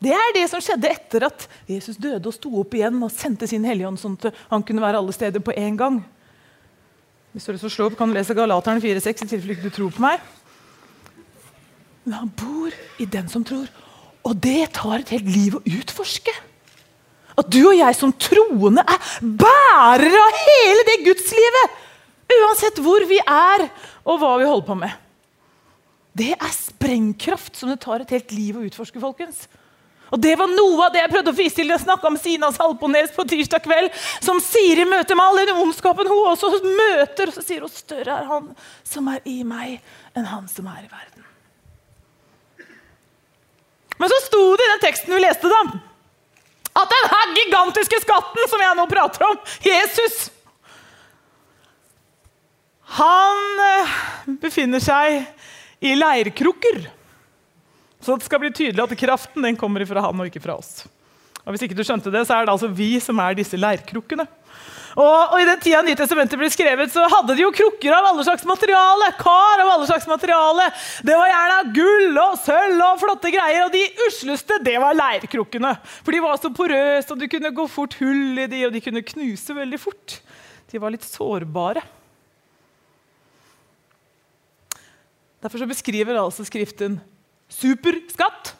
Det 0.00 0.14
er 0.16 0.32
det 0.32 0.46
som 0.48 0.62
skjedde 0.64 0.88
etter 0.88 1.26
at 1.28 1.44
Jesus 1.68 1.98
døde 2.00 2.24
og 2.24 2.32
sto 2.32 2.50
opp 2.62 2.72
igjen 2.76 2.96
og 3.04 3.12
sendte 3.12 3.48
sin 3.50 3.66
Hellige 3.68 3.90
Ånd, 3.90 4.00
sånn 4.00 4.16
at 4.16 4.38
han 4.48 4.64
kunne 4.64 4.80
være 4.80 5.00
alle 5.02 5.12
steder 5.12 5.44
på 5.44 5.52
én 5.52 5.76
gang. 5.76 6.00
Hvis 7.34 7.46
du 7.46 7.52
har 7.52 7.70
slå 7.70 7.90
opp, 7.90 7.98
kan 7.98 8.08
du 8.08 8.16
lese 8.16 8.34
Galateren 8.34 8.80
4,6 8.82 9.26
i 9.26 9.28
tilfelle 9.34 9.60
du 9.60 9.68
tror 9.74 9.92
på 9.92 10.02
meg. 10.02 10.22
Men 12.06 12.16
han 12.16 12.32
bor 12.32 12.72
i 12.98 13.06
den 13.06 13.28
som 13.30 13.44
tror. 13.46 13.68
Og 14.24 14.40
det 14.40 14.72
tar 14.76 15.02
et 15.02 15.12
helt 15.14 15.28
liv 15.28 15.58
å 15.58 15.62
utforske. 15.68 16.32
At 17.38 17.52
du 17.52 17.60
og 17.60 17.76
jeg 17.76 17.96
som 17.96 18.12
troende 18.16 18.82
er 18.82 19.12
bærere 19.20 20.24
av 20.24 20.42
hele 20.46 20.88
det 20.88 20.98
gudslivet! 21.06 21.78
Uansett 22.30 22.78
hvor 22.82 23.04
vi 23.10 23.18
er, 23.20 23.64
og 24.06 24.20
hva 24.22 24.36
vi 24.38 24.46
holder 24.48 24.66
på 24.66 24.76
med. 24.78 24.92
Det 26.16 26.32
er 26.34 26.52
sprengkraft 26.54 27.58
som 27.58 27.70
det 27.70 27.80
tar 27.82 28.02
et 28.02 28.12
helt 28.14 28.34
liv 28.34 28.58
å 28.58 28.62
utforske. 28.66 29.02
folkens. 29.02 29.46
Og 30.10 30.20
Det 30.20 30.34
var 30.38 30.50
noe 30.50 30.86
av 30.86 30.94
det 30.94 31.02
jeg 31.04 31.12
prøvde 31.12 31.32
å 31.32 31.38
vise 31.38 31.58
til. 31.60 31.70
Jeg 31.70 31.84
snakka 31.84 32.10
om 32.10 32.18
Sina 32.18 32.50
Salpones 32.54 33.12
på 33.14 33.26
tirsdag 33.30 33.62
kveld, 33.64 33.94
som 34.22 34.42
sier 34.42 34.82
i 34.82 34.88
møte 34.88 35.14
med 35.14 35.24
all 35.24 35.40
den 35.44 35.62
ondskapen 35.62 36.10
hun 36.10 36.32
også 36.32 36.52
møter. 36.64 37.30
Og 37.30 37.36
så 37.36 37.46
sier 37.46 37.66
hun 37.66 37.72
større 37.72 38.18
er 38.18 38.30
han 38.30 38.50
som 38.86 39.10
er 39.12 39.22
i 39.30 39.40
meg, 39.46 39.78
enn 40.18 40.26
han 40.30 40.50
som 40.50 40.66
er 40.70 40.82
i 40.82 40.90
verden. 40.90 41.26
Men 44.00 44.10
så 44.10 44.18
sto 44.24 44.42
det 44.56 44.64
i 44.64 44.72
den 44.72 44.82
teksten 44.82 45.12
vi 45.12 45.20
leste, 45.20 45.48
da, 45.52 45.60
at 46.80 46.92
den 46.94 47.08
her 47.12 47.32
gigantiske 47.36 47.98
skatten 48.00 48.46
som 48.48 48.62
jeg 48.62 48.76
nå 48.78 48.86
prater 48.88 49.26
om, 49.26 49.40
Jesus 49.66 50.30
Han 52.96 53.60
eh, 53.62 53.92
befinner 54.42 54.82
seg 54.82 55.20
i 55.86 55.92
leirkrukker. 55.94 56.80
Så 58.00 58.16
det 58.16 58.26
skal 58.26 58.40
bli 58.42 58.52
tydelig 58.52 58.82
at 58.82 58.98
kraften 58.98 59.44
den 59.44 59.58
kommer 59.60 59.84
fra 59.88 60.06
han 60.06 60.20
og 60.22 60.30
ikke 60.30 60.42
fra 60.42 60.56
oss. 60.60 60.84
Og 61.44 61.54
hvis 61.54 61.64
ikke 61.66 61.76
du 61.76 61.84
skjønte 61.84 62.12
det, 62.12 62.26
så 62.28 62.36
er 62.36 62.46
det 62.46 62.54
altså 62.54 62.68
vi 62.72 62.94
som 63.02 63.20
er 63.20 63.36
disse 63.36 63.58
leirkrukkene. 63.58 64.26
Og, 64.98 65.32
og, 65.32 65.36
I 65.38 65.46
den 65.46 65.60
tida 65.62 65.80
Nytestamentet 65.86 66.38
ble 66.38 66.48
skrevet, 66.50 66.90
så 66.90 67.04
hadde 67.12 67.36
de 67.38 67.44
jo 67.44 67.52
krukker 67.54 67.94
av 67.94 68.08
alle 68.08 68.24
slags 68.26 68.42
materiale. 68.48 69.12
Kar 69.20 69.62
av 69.62 69.70
alle 69.76 69.86
slags 69.86 70.08
materiale. 70.10 70.66
Det 71.06 71.14
var 71.14 71.30
gjerne 71.30 71.74
gull 71.76 72.18
og 72.24 72.34
sølv 72.42 72.82
og 72.88 72.98
flotte 73.04 73.30
greier. 73.32 73.68
Og 73.68 73.74
de 73.74 73.84
usleste, 74.08 74.58
det 74.66 74.74
var 74.82 74.98
leirkrukkene. 74.98 75.76
For 76.02 76.16
de 76.16 76.24
var 76.24 76.40
så 76.42 76.50
porøse, 76.54 77.06
og 77.14 77.22
du 77.22 77.28
kunne 77.30 77.54
gå 77.54 77.68
fort 77.70 77.94
hull 78.00 78.42
i 78.42 78.48
de, 78.50 78.64
og 78.66 78.74
de 78.74 78.82
kunne 78.82 79.06
knuse 79.12 79.56
veldig 79.56 79.80
fort. 79.80 80.18
De 80.70 80.82
var 80.82 80.94
litt 80.94 81.06
sårbare. 81.06 81.84
Derfor 85.40 85.62
så 85.62 85.70
beskriver 85.70 86.18
altså 86.20 86.44
Skriften 86.44 86.98
superskatt, 87.52 88.54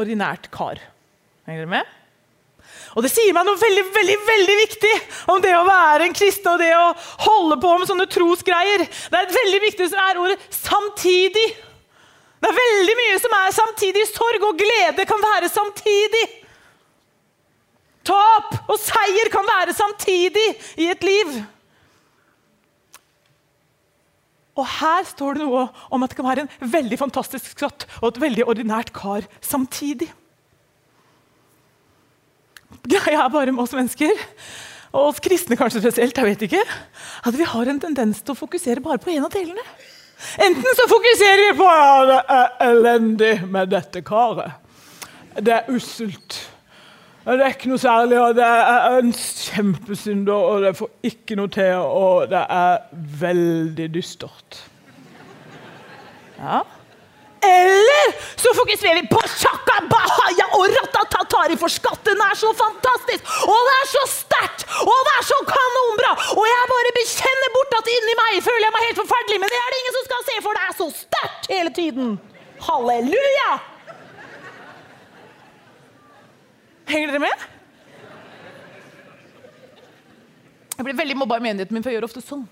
ordinært 0.00 0.50
kar. 0.54 0.80
Henger 1.44 1.64
dere 1.64 1.74
med? 1.76 1.92
Og 2.94 3.02
Det 3.02 3.10
sier 3.10 3.34
meg 3.34 3.46
noe 3.46 3.58
veldig 3.58 3.84
veldig, 3.94 4.16
veldig 4.26 4.56
viktig 4.60 4.92
om 5.34 5.40
det 5.42 5.52
å 5.56 5.66
være 5.66 6.06
en 6.06 6.16
kristen 6.16 6.52
og 6.52 6.60
det 6.62 6.70
å 6.78 6.92
holde 7.26 7.58
på 7.62 7.72
med 7.78 7.90
sånne 7.90 8.06
trosgreier. 8.10 8.84
Det 8.86 9.18
er 9.18 9.26
et 9.26 9.38
veldig 9.38 9.60
viktig 9.66 9.88
som 9.90 10.02
er 10.04 10.20
ordet 10.22 10.38
'samtidig'. 10.50 11.56
Det 12.44 12.50
er 12.50 12.60
veldig 12.60 12.94
mye 13.00 13.18
som 13.18 13.32
er 13.32 13.52
samtidig. 13.56 14.06
Sorg 14.08 14.42
og 14.44 14.58
glede 14.58 15.06
kan 15.08 15.20
være 15.22 15.48
samtidig. 15.48 16.24
Tap 18.04 18.68
og 18.68 18.78
seier 18.78 19.30
kan 19.32 19.46
være 19.48 19.72
samtidig 19.72 20.48
i 20.76 20.90
et 20.92 21.02
liv. 21.02 21.30
Og 24.54 24.66
her 24.70 25.06
står 25.08 25.38
det 25.38 25.46
noe 25.48 25.64
om 25.90 26.04
at 26.04 26.12
det 26.12 26.18
kan 26.18 26.28
være 26.28 26.44
en 26.44 26.74
veldig 26.74 26.98
fantastisk 27.00 27.56
skatt 27.56 27.88
og 28.00 28.12
et 28.12 28.20
veldig 28.22 28.46
ordinært 28.46 28.92
kar 28.94 29.26
samtidig. 29.42 30.10
Greia 32.84 33.24
er 33.24 33.32
bare 33.32 33.54
med 33.54 33.64
oss 33.64 33.74
mennesker, 33.74 34.12
og 34.94 35.08
oss 35.08 35.20
kristne 35.22 35.58
kanskje 35.58 35.82
spesielt, 35.82 36.16
jeg 36.16 36.28
vet 36.28 36.46
ikke, 36.46 36.62
at 37.26 37.38
vi 37.38 37.46
har 37.48 37.70
en 37.70 37.80
tendens 37.82 38.22
til 38.22 38.34
å 38.34 38.38
fokusere 38.38 38.82
bare 38.84 39.02
på 39.02 39.10
en 39.14 39.26
av 39.26 39.32
delene. 39.34 39.64
Enten 40.44 40.76
så 40.78 40.86
fokuserer 40.90 41.42
vi 41.48 41.54
på 41.58 41.66
ja, 41.66 41.94
det 42.08 42.20
er 42.36 42.52
elendig 42.68 43.32
med 43.50 43.72
dette 43.74 44.04
karet. 44.06 44.60
Det 45.34 45.54
er 45.56 45.70
usselt. 45.74 46.38
Det 47.24 47.40
er 47.40 47.54
ikke 47.54 47.70
noe 47.70 47.80
særlig, 47.80 48.18
og 48.20 48.34
det 48.36 48.44
er 48.44 48.98
en 48.98 49.12
kjempesynder, 49.16 50.34
og 50.52 50.62
det 50.66 50.74
får 50.76 50.90
ikke 51.08 51.38
noe 51.38 51.48
til, 51.48 51.80
og 51.80 52.28
det 52.28 52.42
er 52.52 52.82
veldig 53.22 53.86
dystert. 53.94 54.58
Ja. 56.36 56.60
Eller 57.44 58.12
så 58.40 58.52
fokuserer 58.56 59.00
vi 59.00 59.08
på 59.08 59.22
shaka 59.28 59.80
bahaya 59.88 60.46
og 60.58 60.68
ratatatari, 60.76 61.56
for 61.60 61.72
skatten 61.72 62.20
er 62.28 62.36
så 62.44 62.52
fantastisk, 62.60 63.34
og 63.48 63.60
det 63.68 63.74
er 63.80 63.90
så 63.96 64.06
sterkt, 64.12 64.68
og 64.84 65.00
det 65.08 65.18
er 65.18 65.28
så 65.32 65.42
kanonbra! 65.48 66.14
Og 66.36 66.46
jeg 66.52 66.72
bare 66.76 66.96
bekjenner 67.00 67.54
bort 67.56 67.76
at 67.80 67.92
inni 67.96 68.20
meg 68.20 68.40
føler 68.44 68.68
jeg 68.68 68.76
meg 68.76 68.88
helt 68.90 69.00
forferdelig, 69.04 69.40
men 69.40 69.52
det 69.52 69.60
er 69.60 69.68
det 69.72 69.82
ingen 69.82 69.96
som 69.98 70.08
skal 70.10 70.26
se, 70.30 70.40
for 70.44 70.58
det 70.60 70.66
er 70.68 70.80
så 70.80 70.90
sterkt 71.04 71.54
hele 71.56 71.78
tiden. 71.80 72.18
Halleluja! 72.68 73.54
Henger 76.88 77.12
dere 77.12 77.22
med? 77.22 77.44
Jeg 80.74 80.86
blir 80.86 80.98
veldig 80.98 81.16
mobba 81.16 81.38
i 81.38 81.44
menigheten 81.44 81.76
min, 81.76 81.84
for 81.84 81.92
jeg 81.92 82.00
gjør 82.00 82.08
ofte 82.08 82.22
sånn. 82.24 82.46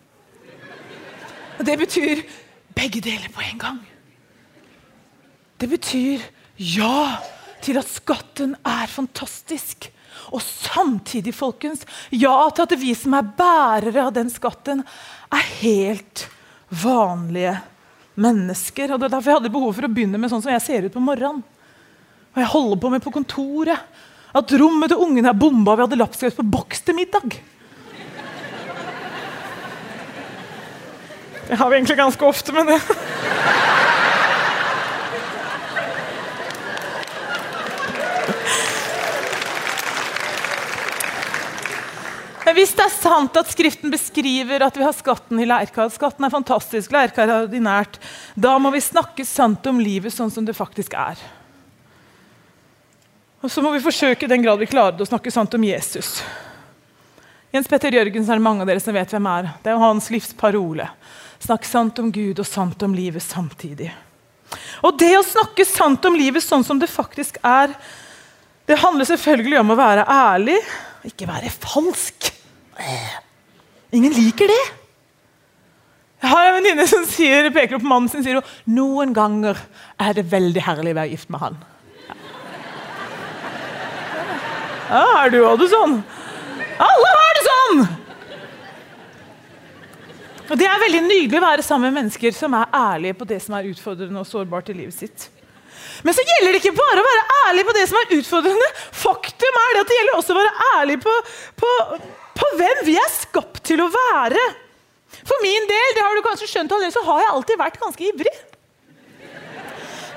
Og 1.59 1.65
det 1.67 1.75
betyr 1.81 2.23
begge 2.75 3.03
deler 3.05 3.33
på 3.35 3.43
en 3.45 3.59
gang. 3.61 3.81
Det 5.61 5.69
betyr 5.71 6.23
ja 6.57 7.19
til 7.63 7.79
at 7.79 7.91
skatten 7.91 8.55
er 8.67 8.91
fantastisk. 8.91 9.91
Og 10.33 10.43
samtidig, 10.43 11.35
folkens, 11.35 11.85
ja 12.15 12.35
til 12.55 12.65
at 12.65 12.77
vi 12.79 12.95
som 12.99 13.15
er 13.19 13.29
bærere 13.37 14.07
av 14.07 14.15
den 14.17 14.31
skatten, 14.33 14.83
er 15.33 15.51
helt 15.61 16.27
vanlige 16.83 17.59
mennesker. 18.15 18.93
Og 18.93 19.01
det 19.01 19.09
er 19.09 19.17
derfor 19.17 19.33
jeg 19.33 19.41
hadde 19.43 19.55
behov 19.55 19.75
for 19.77 19.89
å 19.89 19.93
begynne 19.93 20.21
med 20.21 20.33
sånn 20.33 20.45
som 20.45 20.55
jeg 20.55 20.65
ser 20.65 20.89
ut 20.89 20.95
på 20.95 21.05
morgenen. 21.05 21.43
Og 22.33 22.41
jeg 22.41 22.53
holder 22.55 22.81
på 22.81 22.93
med 22.93 23.05
på 23.05 23.13
kontoret. 23.13 23.93
At 24.33 24.53
rommet 24.57 24.93
til 24.93 25.01
ungene 25.05 25.29
er 25.29 25.37
bomba. 25.37 25.77
Vi 25.77 25.85
hadde 25.85 26.01
lapskaus 26.01 26.37
på 26.39 26.47
boks 26.55 26.87
til 26.87 26.97
middag. 26.97 27.37
Det 31.49 31.59
har 31.61 31.69
vi 31.69 31.77
egentlig 31.77 31.99
ganske 31.99 32.25
ofte, 32.25 32.53
men 32.57 32.71
det 32.71 32.81
Men 42.43 42.57
hvis 42.59 42.73
det 42.77 42.85
er 42.85 42.93
sant 42.93 43.37
at 43.39 43.49
Skriften 43.49 43.93
beskriver 43.93 44.65
at 44.67 44.77
vi 44.77 44.85
har 44.85 44.93
skatten 44.93 45.39
i 45.41 45.47
leirkar, 45.49 45.89
skatten 45.95 46.27
er 46.27 46.33
fantastisk, 46.35 46.93
leirkar 46.93 47.31
er 47.31 47.47
ordinært, 47.47 48.01
da 48.35 48.59
må 48.61 48.73
vi 48.75 48.83
snakke 48.85 49.25
sant 49.25 49.65
om 49.71 49.79
livet 49.81 50.13
sånn 50.13 50.33
som 50.33 50.45
det 50.45 50.57
faktisk 50.59 50.93
er. 50.99 51.21
Og 53.43 53.51
så 53.51 53.63
må 53.63 53.73
vi 53.75 53.83
forsøke 53.83 54.27
i 54.27 54.31
den 54.31 54.45
grad 54.45 54.61
vi 54.61 54.71
klarer 54.71 54.95
det, 54.95 55.03
å 55.03 55.11
snakke 55.11 55.33
sant 55.35 55.55
om 55.59 55.65
Jesus. 55.67 56.21
Jens 57.53 57.69
Petter 57.69 57.93
Jørgensen 57.93 58.31
er 58.33 58.39
det 58.39 58.47
mange 58.47 58.65
av 58.65 58.71
dere 58.71 58.81
som 58.81 58.95
vet 58.95 59.11
hvem 59.13 59.27
er. 59.29 59.51
Det 59.65 59.73
er 59.73 59.83
hans 59.83 60.07
livs 60.15 60.31
parole. 60.39 60.87
Snakk 61.43 61.67
sant 61.67 61.99
om 62.01 62.13
Gud 62.15 62.39
og 62.39 62.49
sant 62.49 62.85
om 62.87 62.95
livet 62.97 63.25
samtidig. 63.25 63.91
Og 64.87 64.95
det 65.01 65.11
å 65.19 65.27
snakke 65.27 65.67
sant 65.67 66.07
om 66.07 66.17
livet 66.17 66.45
sånn 66.45 66.65
som 66.65 66.79
det 66.79 66.91
faktisk 66.93 67.41
er, 67.45 67.75
det 68.71 68.79
handler 68.79 69.09
selvfølgelig 69.11 69.59
om 69.61 69.75
å 69.75 69.79
være 69.81 70.07
ærlig, 70.07 70.61
ikke 71.11 71.27
være 71.29 71.51
falsk. 71.51 72.31
Ingen 73.93 74.15
liker 74.17 74.49
det. 74.49 74.63
Jeg 76.23 76.31
har 76.31 76.47
en 76.47 76.57
venninne 76.61 76.87
som 76.87 77.03
sier, 77.11 77.51
peker 77.51 77.81
opp 77.81 77.85
mannen 77.91 78.09
sin 78.09 78.23
og 78.23 78.29
sier 78.29 78.71
noen 78.71 79.11
ganger 79.17 79.59
er 79.99 80.15
det 80.15 80.29
veldig 80.31 80.63
herlig 80.63 80.95
å 80.95 81.01
være 81.03 81.15
gift 81.17 81.33
med 81.35 81.43
han. 81.43 81.61
Ja, 84.93 85.25
er 85.25 85.31
du 85.33 85.39
òg 85.49 85.63
sånn? 85.73 86.01
Alle 86.85 87.11
har 87.17 87.37
det 87.39 87.45
sånn! 87.47 87.85
Og 90.53 90.59
Det 90.61 90.67
er 90.69 90.83
veldig 90.83 91.01
nydelig 91.07 91.39
å 91.39 91.45
være 91.47 91.65
sammen 91.65 91.89
med 91.89 92.03
mennesker 92.03 92.35
som 92.37 92.53
er 92.59 92.69
ærlige 92.77 93.17
på 93.17 93.29
det 93.31 93.39
som 93.41 93.55
er 93.57 93.71
utfordrende 93.71 94.21
og 94.21 94.29
sårbart 94.29 94.69
i 94.69 94.77
livet 94.77 94.99
sitt. 94.99 95.31
Men 96.05 96.13
så 96.13 96.25
gjelder 96.27 96.53
det 96.53 96.61
ikke 96.61 96.75
bare 96.77 97.01
å 97.01 97.07
være 97.07 97.39
ærlig 97.47 97.65
på 97.69 97.75
det 97.79 97.87
som 97.89 98.01
er 98.03 98.13
utfordrende. 98.19 98.69
Faktum 99.01 99.59
er 99.63 99.73
det 99.73 99.85
at 99.85 99.93
det 99.93 99.97
gjelder 99.97 100.19
også 100.19 100.35
å 100.35 100.41
være 100.43 100.69
ærlig 100.75 100.99
på, 101.07 101.15
på, 101.63 101.73
på 102.43 102.51
hvem 102.59 102.85
vi 102.91 102.99
er 103.01 103.15
skapt 103.15 103.63
til 103.71 103.81
å 103.85 103.89
være. 103.95 104.45
For 105.23 105.41
min 105.45 105.69
del 105.71 105.97
det 105.97 106.05
har 106.05 106.19
du 106.19 106.25
kanskje 106.27 106.51
skjønt 106.51 106.75
allerede, 106.75 106.97
så 106.99 107.05
har 107.07 107.25
jeg 107.25 107.33
alltid 107.39 107.63
vært 107.63 107.81
ganske 107.81 108.11
ivrig. 108.13 108.35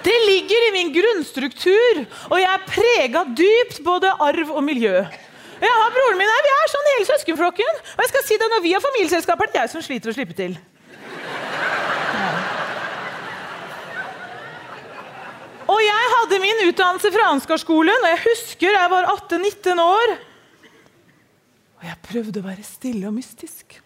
Det 0.06 0.16
ligger 0.28 0.68
i 0.68 0.74
min 0.76 0.92
grunnstruktur, 0.94 2.04
og 2.30 2.38
jeg 2.38 2.52
er 2.52 2.68
prega 2.70 3.24
dypt 3.38 3.80
både 3.86 4.12
arv 4.22 4.52
og 4.54 4.62
miljø. 4.64 5.00
Jeg 5.56 5.72
har 5.80 5.94
broren 5.96 6.20
min 6.20 6.30
her, 6.30 6.46
Vi 6.46 6.54
er 6.54 6.72
sånn 6.72 6.90
hele 6.92 7.08
søskenflokken. 7.10 7.82
Og 7.96 8.04
jeg 8.04 8.12
skal 8.12 8.24
si 8.28 8.38
det, 8.38 8.50
når 8.52 8.62
vi 8.62 8.74
har 8.76 8.84
familieselskap, 8.84 9.42
er 9.42 9.52
det 9.54 9.62
jeg 9.64 9.72
som 9.72 9.86
sliter 9.86 10.12
å 10.12 10.16
slippe 10.18 10.36
til. 10.38 10.58
Og 15.66 15.82
jeg 15.82 16.10
hadde 16.14 16.42
min 16.44 16.62
utdannelse 16.68 17.10
fra 17.16 17.30
Ansgarskolen, 17.34 18.04
og 18.04 18.12
jeg 18.12 18.22
husker 18.28 18.78
jeg 18.78 18.92
var 18.92 19.10
18-19 19.16 19.82
år. 19.82 20.14
Og 21.80 21.88
jeg 21.90 22.04
prøvde 22.06 22.44
å 22.44 22.46
være 22.46 22.68
stille 22.68 23.10
og 23.10 23.18
mystisk. 23.18 23.80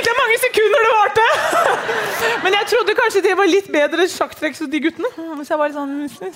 Deg 0.00 0.16
mange 0.16 0.36
sekunder 0.40 0.84
det 0.86 0.90
varte! 0.94 1.24
Men 2.44 2.56
jeg 2.56 2.68
trodde 2.72 2.96
kanskje 2.96 3.22
det 3.24 3.36
var 3.36 3.48
litt 3.50 3.68
bedre 3.72 4.06
sjakktrekk 4.08 4.56
hos 4.56 4.70
de 4.72 4.80
guttene. 4.82 5.10
Hvis 5.38 5.50
jeg 5.52 5.60
var 5.60 5.70
litt 5.70 5.76
sånn 5.76 6.30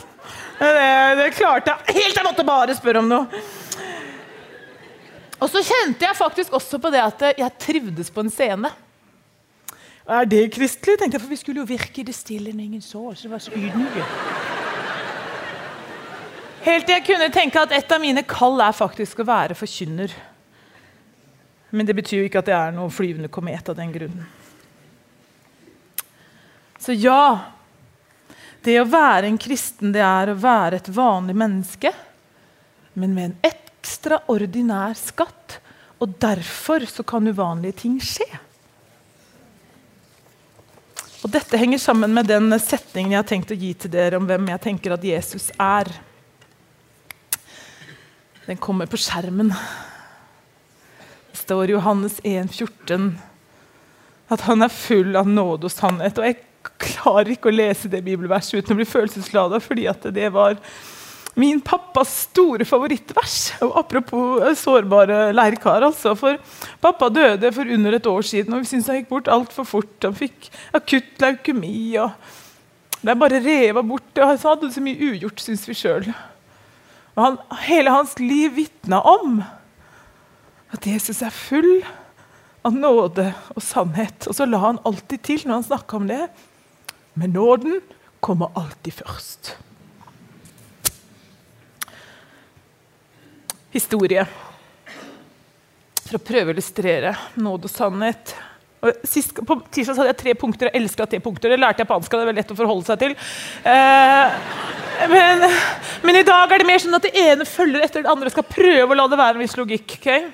det, 0.60 0.88
det 1.20 1.28
klarte 1.36 1.72
jeg 1.72 1.96
helt 1.98 2.12
til 2.12 2.20
jeg 2.20 2.28
måtte 2.28 2.46
bare 2.48 2.76
spørre 2.76 3.02
om 3.02 3.08
noe. 3.10 3.44
Og 5.42 5.50
så 5.50 5.62
kjente 5.64 6.06
jeg 6.06 6.16
faktisk 6.16 6.54
også 6.56 6.80
på 6.80 6.92
det 6.94 7.02
at 7.04 7.24
jeg 7.40 7.60
trivdes 7.60 8.12
på 8.12 8.24
en 8.24 8.32
scene. 8.32 8.70
Er 10.04 10.28
det 10.28 10.50
kristelig? 10.52 10.98
tenkte 11.00 11.16
jeg, 11.16 11.22
For 11.22 11.32
vi 11.32 11.40
skulle 11.40 11.62
jo 11.62 11.68
virke 11.68 12.02
i 12.02 12.04
det 12.04 12.14
stille 12.14 12.52
når 12.52 12.64
ingen 12.64 12.84
så 12.84 13.14
så 13.14 13.22
Det 13.22 13.30
var 13.30 13.38
så 13.38 13.50
ydmyke. 13.56 14.04
Helt 16.64 16.86
til 16.86 16.94
jeg 16.94 17.04
kunne 17.04 17.32
tenke 17.32 17.60
at 17.60 17.72
et 17.76 17.92
av 17.92 18.00
mine 18.00 18.22
kall 18.24 18.60
er 18.60 18.72
faktisk 18.72 19.20
å 19.20 19.28
være 19.28 19.56
forkynner. 19.56 20.12
Men 21.74 21.86
det 21.86 21.96
betyr 21.98 22.20
jo 22.20 22.26
ikke 22.28 22.38
at 22.38 22.46
det 22.46 22.54
er 22.54 22.74
noe 22.76 22.92
flyvende 22.92 23.26
komet 23.34 23.66
av 23.66 23.74
den 23.74 23.90
grunnen. 23.90 24.26
Så 26.78 26.94
ja, 26.94 27.50
det 28.62 28.76
å 28.78 28.86
være 28.86 29.26
en 29.26 29.38
kristen, 29.40 29.90
det 29.94 30.02
er 30.04 30.30
å 30.30 30.36
være 30.38 30.78
et 30.78 30.90
vanlig 30.94 31.34
menneske, 31.40 31.90
men 32.94 33.16
med 33.16 33.26
en 33.26 33.50
ekstraordinær 33.50 34.94
skatt. 34.98 35.56
Og 35.98 36.14
derfor 36.20 36.84
så 36.90 37.02
kan 37.06 37.26
uvanlige 37.26 37.80
ting 37.82 37.96
skje. 38.02 38.28
Og 41.24 41.32
Dette 41.32 41.58
henger 41.58 41.80
sammen 41.80 42.12
med 42.14 42.28
den 42.28 42.52
setningen 42.60 43.16
jeg 43.16 43.22
har 43.22 43.28
tenkt 43.30 43.54
å 43.54 43.58
gi 43.58 43.72
til 43.74 43.90
dere 43.94 44.20
om 44.20 44.28
hvem 44.28 44.52
jeg 44.52 44.62
tenker 44.66 44.94
at 44.94 45.08
Jesus 45.08 45.48
er. 45.56 45.90
Den 48.44 48.60
kommer 48.60 48.86
på 48.90 49.00
skjermen 49.00 49.50
står 51.44 51.70
i 51.70 51.76
Johannes 51.76 52.18
1, 52.24 52.50
14, 52.50 53.12
at 54.32 54.44
han 54.48 54.64
er 54.64 54.72
full 54.72 55.14
av 55.20 55.28
nåde 55.28 55.68
og 55.68 55.72
sannhet. 55.72 56.18
Og 56.18 56.28
jeg 56.28 56.40
klarer 56.80 57.34
ikke 57.34 57.52
å 57.52 57.54
lese 57.54 57.90
det 57.92 58.02
bibelverset 58.06 58.58
uten 58.58 58.74
å 58.74 58.80
bli 58.80 58.88
følelseslada, 58.88 59.60
fordi 59.62 59.86
det 60.16 60.30
var 60.34 60.56
min 61.34 61.60
pappas 61.60 62.12
store 62.28 62.64
favorittvers. 62.68 63.38
Og 63.66 63.74
apropos 63.80 64.60
sårbare 64.60 65.32
leirkar. 65.34 65.82
Altså, 65.82 66.14
for 66.18 66.38
pappa 66.82 67.10
døde 67.12 67.50
for 67.54 67.74
under 67.76 67.98
et 67.98 68.06
år 68.06 68.22
siden, 68.22 68.54
og 68.54 68.62
vi 68.62 68.70
syntes 68.70 68.92
han 68.92 69.00
gikk 69.02 69.10
bort 69.10 69.30
altfor 69.32 69.66
fort. 69.68 69.96
Han 70.06 70.16
fikk 70.18 70.48
akutt 70.76 71.20
leukemi. 71.22 71.74
og 71.98 72.14
er 73.04 73.18
bare 73.18 73.42
reva 73.42 73.82
bort. 73.82 74.12
Og 74.16 74.30
han 74.30 74.40
hadde 74.44 74.72
så 74.72 74.84
mye 74.84 75.10
ugjort, 75.10 75.42
syns 75.42 75.66
vi 75.68 75.76
sjøl. 75.78 76.08
Hele 77.66 77.92
hans 77.94 78.16
liv 78.18 78.54
vitna 78.56 79.02
om 79.06 79.42
at 80.74 80.86
Jesus 80.88 81.22
er 81.22 81.34
full 81.34 81.84
av 82.64 82.74
nåde 82.74 83.28
og 83.54 83.62
sannhet. 83.62 84.26
Og 84.28 84.36
så 84.36 84.46
la 84.48 84.60
han 84.62 84.80
alltid 84.88 85.22
til 85.24 85.44
når 85.44 85.60
han 85.60 85.68
snakka 85.68 85.98
om 85.98 86.08
det. 86.10 86.22
Men 87.14 87.36
nåden 87.36 87.78
kommer 88.24 88.54
alltid 88.58 88.98
først. 89.02 89.54
Historie. 93.74 94.24
For 96.04 96.18
å 96.18 96.24
prøve 96.24 96.52
å 96.52 96.56
illustrere 96.56 97.14
nåde 97.40 97.68
og 97.68 97.72
sannhet. 97.72 98.34
Og 98.84 99.06
sist, 99.08 99.32
på 99.32 99.56
tirsdag 99.72 99.96
hadde 99.96 100.12
jeg 100.12 100.20
tre 100.20 100.34
punkter. 100.38 100.68
Jeg 100.68 100.82
elsker 100.82 101.08
tre 101.08 101.20
punkter. 101.24 101.52
Det 101.52 101.60
lærte 101.60 101.82
jeg 101.82 101.88
på 101.88 101.96
anska. 101.96 102.18
Det 102.20 102.28
veldig 102.28 102.42
lett 102.42 102.54
å 102.54 102.58
forholde 102.58 102.88
seg 102.88 103.00
til. 103.00 103.14
Eh, 103.70 104.38
men, 105.10 105.44
men, 106.04 106.18
i 106.20 106.26
dag 106.26 106.52
er 106.52 106.62
det 106.62 106.68
mer 106.68 106.82
sånn 106.82 106.96
at 106.98 107.06
det 107.06 107.14
ene 107.18 107.46
følger 107.48 107.86
etter 107.86 108.04
det 108.04 108.12
andre. 108.12 108.32
skal 108.32 108.46
prøve 108.48 108.92
å 108.92 108.98
la 108.98 109.06
det 109.10 109.20
være 109.20 109.38
en 109.38 109.44
viss 109.44 109.56
logikk. 109.58 109.96
Okay? 109.98 110.28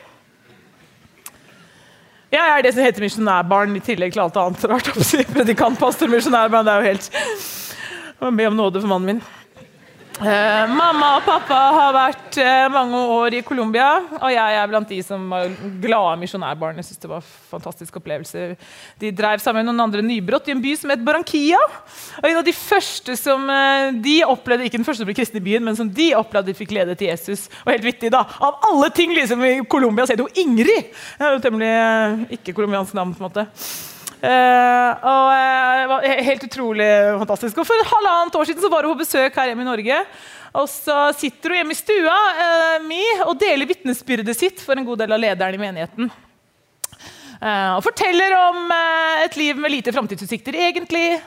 Jeg 2.30 2.46
er 2.46 2.62
det 2.62 2.70
som 2.74 2.84
heter 2.84 3.02
misjonærbarn, 3.02 3.72
i 3.74 3.82
tillegg 3.82 4.14
til 4.14 4.22
alt 4.22 4.36
annet 4.38 4.64
rart. 4.70 4.90
Predikant, 5.34 5.78
pastor, 5.80 6.10
misjonærbarn. 6.12 6.66
Det 6.66 6.74
er 6.74 6.84
jo 6.84 6.92
helt 6.92 7.10
Be 8.20 8.46
om 8.46 8.56
nåde 8.56 8.82
for 8.82 8.90
mannen 8.90 9.06
min. 9.14 9.22
Eh, 10.20 10.66
mamma 10.68 11.14
og 11.16 11.22
pappa 11.24 11.58
har 11.72 11.94
vært 11.96 12.36
eh, 12.42 12.66
mange 12.68 12.98
år 13.14 13.38
i 13.38 13.40
Colombia, 13.40 13.86
og 14.18 14.28
jeg 14.28 14.56
er 14.58 14.66
blant 14.68 14.90
de 14.92 14.98
som 15.00 15.22
var 15.32 15.48
glade 15.80 16.18
misjonærbarn. 16.20 16.76
Jeg 16.76 16.90
synes 16.90 17.00
det 17.00 17.08
var 17.08 17.30
fantastisk 17.48 17.96
opplevelse. 17.96 18.42
De 19.00 19.12
drev 19.16 19.40
sammen 19.40 19.64
med 19.64 19.70
noen 19.70 19.86
andre 19.86 20.04
nybrott 20.04 20.50
i 20.50 20.52
en 20.52 20.60
by 20.60 20.74
som 20.76 20.92
het 20.92 21.00
Barranquilla. 21.06 21.60
Og 22.20 22.28
en 22.28 22.40
av 22.42 22.44
de 22.44 22.52
første 22.52 23.16
som 23.16 23.48
eh, 23.48 23.96
de 24.04 24.18
opplevde, 24.26 24.68
ikke 24.68 24.82
den 24.82 24.84
første 24.90 25.06
som 25.06 25.08
ble 25.08 25.16
kristne 25.16 25.40
i 25.40 25.46
byen, 25.46 25.64
men 25.64 25.78
som 25.78 25.88
de 25.88 26.10
opplevde 26.18 26.52
de 26.52 26.58
fikk 26.58 26.74
lede 26.76 26.98
til 27.00 27.08
Jesus. 27.08 27.46
Og 27.64 27.72
helt 27.72 27.88
vittig, 27.88 28.12
da. 28.12 28.26
Av 28.44 28.60
alle 28.68 28.90
ting 28.92 29.16
liksom, 29.16 29.46
i 29.48 29.54
Colombia 29.72 30.04
så 30.04 30.18
heter 30.18 30.28
hun 30.28 30.44
Ingrid! 30.44 30.92
Det 31.16 31.30
er 31.30 31.38
jo 31.38 31.40
temmelig 31.46 31.72
eh, 31.78 32.36
ikke-colombiansk 32.36 33.00
navn. 33.00 33.16
på 33.16 33.24
en 33.24 33.30
måte. 33.30 33.48
Uh, 34.20 34.90
og 35.00 35.28
uh, 35.32 35.86
var 35.88 36.04
Helt 36.26 36.44
utrolig 36.44 36.88
fantastisk. 37.22 37.60
Og 37.62 37.68
For 37.68 37.88
halvannet 37.94 38.36
år 38.36 38.48
siden 38.50 38.64
så 38.64 38.70
var 38.72 38.84
hun 38.84 38.92
på 38.92 39.04
besøk 39.04 39.36
her 39.40 39.50
hjemme 39.50 39.64
i 39.64 39.70
Norge. 39.70 40.00
Og 40.60 40.66
så 40.68 40.96
sitter 41.16 41.52
hun 41.52 41.60
hjemme 41.60 41.76
i 41.76 41.78
stua 41.78 42.16
uh, 42.40 42.76
mi 42.84 43.00
og 43.24 43.36
deler 43.40 43.68
vitnesbyrdet 43.70 44.36
sitt 44.36 44.60
for 44.64 44.76
en 44.76 44.84
god 44.88 45.04
del 45.04 45.16
av 45.16 45.22
lederen 45.22 45.56
i 45.56 45.62
menigheten. 45.62 46.10
og 47.40 47.80
forteller 47.80 48.34
om 48.36 48.72
et 49.24 49.36
liv 49.40 49.56
med 49.56 49.72
lite 49.72 49.92
framtidsutsikter, 49.96 50.58
egentlig. 50.68 51.20